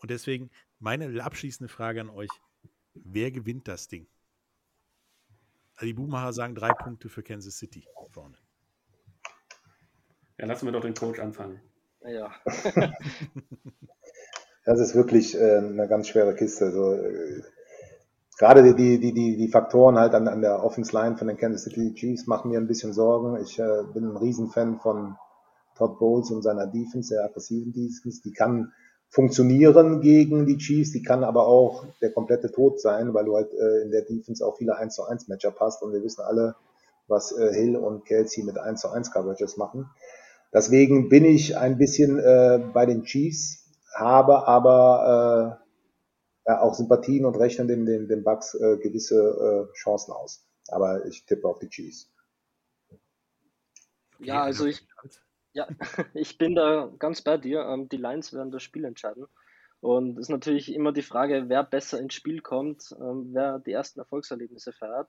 [0.00, 0.50] Und deswegen
[0.80, 2.30] meine abschließende Frage an euch:
[2.94, 4.08] Wer gewinnt das Ding?
[5.76, 8.36] Also die Buchmacher sagen drei Punkte für Kansas City vorne.
[10.36, 11.60] Ja, lassen wir doch den Coach anfangen.
[12.02, 12.34] Ja.
[14.64, 16.64] das ist wirklich äh, eine ganz schwere Kiste.
[16.64, 17.42] Also, äh,
[18.40, 21.64] gerade die, die, die, die Faktoren halt an, an der Offense Line von den Kansas
[21.64, 23.38] City Chiefs machen mir ein bisschen Sorgen.
[23.42, 25.16] Ich äh, bin ein Riesenfan von
[25.76, 28.22] Todd Bowles und seiner Defense, der aggressiven Defense.
[28.24, 28.72] Die kann
[29.10, 33.52] funktionieren gegen die Chiefs, die kann aber auch der komplette Tod sein, weil du halt
[33.52, 36.54] äh, in der Defense auch viele 1 zu 1 Matchup hast und wir wissen alle,
[37.08, 39.90] was äh, Hill und Kelsey mit 1 zu 1 Coverages machen.
[40.50, 45.69] Deswegen bin ich ein bisschen äh, bei den Chiefs, habe aber äh,
[46.46, 50.46] auch Sympathien und rechnen den, den, den Bucks äh, gewisse äh, Chancen aus.
[50.68, 52.10] Aber ich tippe auf die Chiefs.
[54.18, 54.86] Ja, also ich,
[55.52, 55.66] ja,
[56.14, 57.62] ich bin da ganz bei dir.
[57.62, 59.26] Ähm, die Lions werden das Spiel entscheiden.
[59.80, 63.72] Und es ist natürlich immer die Frage, wer besser ins Spiel kommt, ähm, wer die
[63.72, 65.08] ersten Erfolgserlebnisse feiert.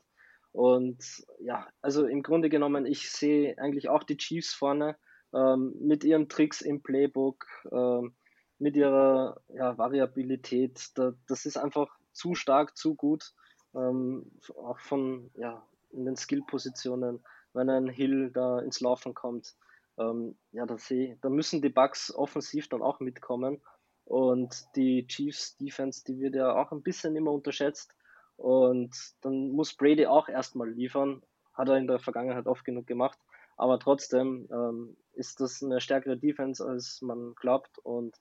[0.54, 1.04] Und
[1.40, 4.98] ja, also im Grunde genommen, ich sehe eigentlich auch die Chiefs vorne
[5.34, 8.16] ähm, mit ihren Tricks im Playbook, ähm,
[8.62, 10.92] mit ihrer ja, Variabilität.
[10.96, 13.34] Da, das ist einfach zu stark, zu gut,
[13.76, 19.56] ähm, auch von ja, in den Skill-Positionen, wenn ein Hill da ins Laufen kommt.
[19.98, 23.62] Ähm, ja, da, seh, da müssen die Bugs offensiv dann auch mitkommen.
[24.06, 27.96] Und die Chiefs Defense, die wird ja auch ein bisschen immer unterschätzt.
[28.38, 31.24] Und dann muss Brady auch erstmal liefern.
[31.54, 33.18] Hat er in der Vergangenheit oft genug gemacht.
[33.58, 37.78] Aber trotzdem ähm, ist das eine stärkere Defense, als man glaubt.
[37.80, 38.16] Und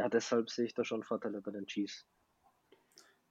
[0.00, 2.06] ja, deshalb sehe ich da schon Vorteile bei den Chiefs.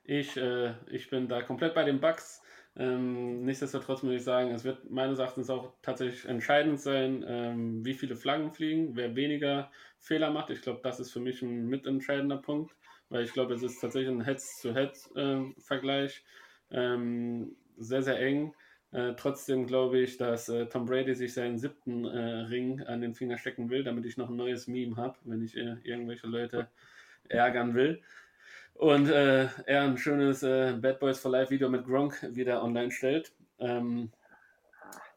[0.03, 2.43] Ich, äh, ich bin da komplett bei den Bucks.
[2.75, 7.95] Ähm, nichtsdestotrotz muss ich sagen, es wird meines Erachtens auch tatsächlich entscheidend sein, ähm, wie
[7.95, 10.51] viele Flaggen fliegen, wer weniger Fehler macht.
[10.51, 12.75] Ich glaube, das ist für mich ein mitentscheidender Punkt,
[13.09, 16.23] weil ich glaube, es ist tatsächlich ein Heads-to-Head-Vergleich.
[16.69, 18.53] Ähm, sehr, sehr eng.
[18.91, 23.13] Äh, trotzdem glaube ich, dass äh, Tom Brady sich seinen siebten äh, Ring an den
[23.13, 26.67] Finger stecken will, damit ich noch ein neues Meme habe, wenn ich äh, irgendwelche Leute
[27.27, 28.01] ärgern will.
[28.73, 33.33] Und äh, er ein schönes Bad Boys for Life Video mit Gronk wieder online stellt.
[33.59, 34.09] Ähm,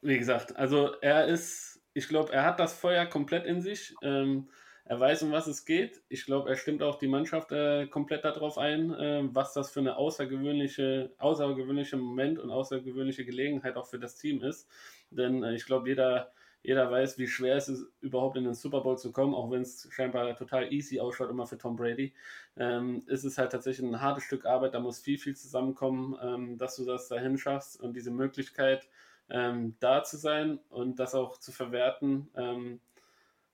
[0.01, 3.95] wie gesagt, also er ist, ich glaube, er hat das Feuer komplett in sich.
[4.03, 4.49] Ähm,
[4.85, 6.01] er weiß, um was es geht.
[6.09, 9.79] Ich glaube, er stimmt auch die Mannschaft äh, komplett darauf ein, äh, was das für
[9.79, 14.69] eine außergewöhnliche, außergewöhnliche Moment und außergewöhnliche Gelegenheit auch für das Team ist.
[15.09, 18.81] Denn äh, ich glaube, jeder, jeder weiß, wie schwer es ist, überhaupt in den Super
[18.81, 22.13] Bowl zu kommen, auch wenn es scheinbar total easy ausschaut, immer für Tom Brady.
[22.57, 26.57] Ähm, ist es halt tatsächlich ein hartes Stück Arbeit, da muss viel, viel zusammenkommen, ähm,
[26.57, 28.89] dass du das dahin schaffst und diese Möglichkeit
[29.29, 32.29] ähm, da zu sein und das auch zu verwerten.
[32.35, 32.81] Ähm,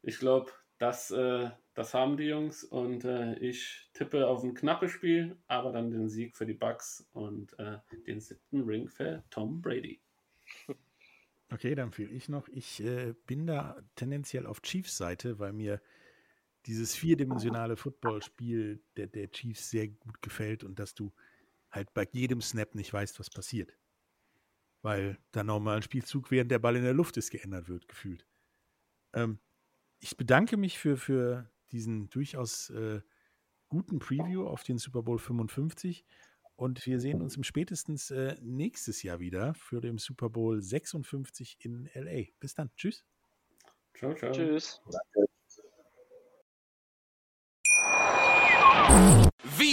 [0.02, 4.92] ich glaube, das, äh, das haben die Jungs und äh, ich tippe auf ein knappes
[4.92, 7.78] Spiel, aber dann den Sieg für die Bucks und äh,
[8.08, 10.02] den siebten Ring für Tom Brady.
[11.52, 12.48] Okay, dann fühle ich noch.
[12.50, 15.82] Ich äh, bin da tendenziell auf Chiefs Seite, weil mir
[16.68, 21.12] dieses vierdimensionale Footballspiel der, der Chiefs sehr gut gefällt und dass du
[21.72, 23.76] halt bei jedem Snap nicht weißt, was passiert.
[24.84, 28.28] Weil da nochmal ein Spielzug, während der Ball in der Luft ist, geändert wird, gefühlt.
[29.14, 29.40] Ähm,
[30.00, 33.02] ich bedanke mich für, für diesen durchaus äh,
[33.68, 36.06] guten Preview auf den Super Bowl 55
[36.56, 41.58] und wir sehen uns im spätestens äh, nächstes Jahr wieder für den Super Bowl 56
[41.62, 42.26] in LA.
[42.40, 42.70] Bis dann.
[42.76, 43.06] Tschüss.
[43.94, 44.32] Ciao, ciao.
[44.32, 44.82] Tschüss.
[44.86, 45.30] Wieder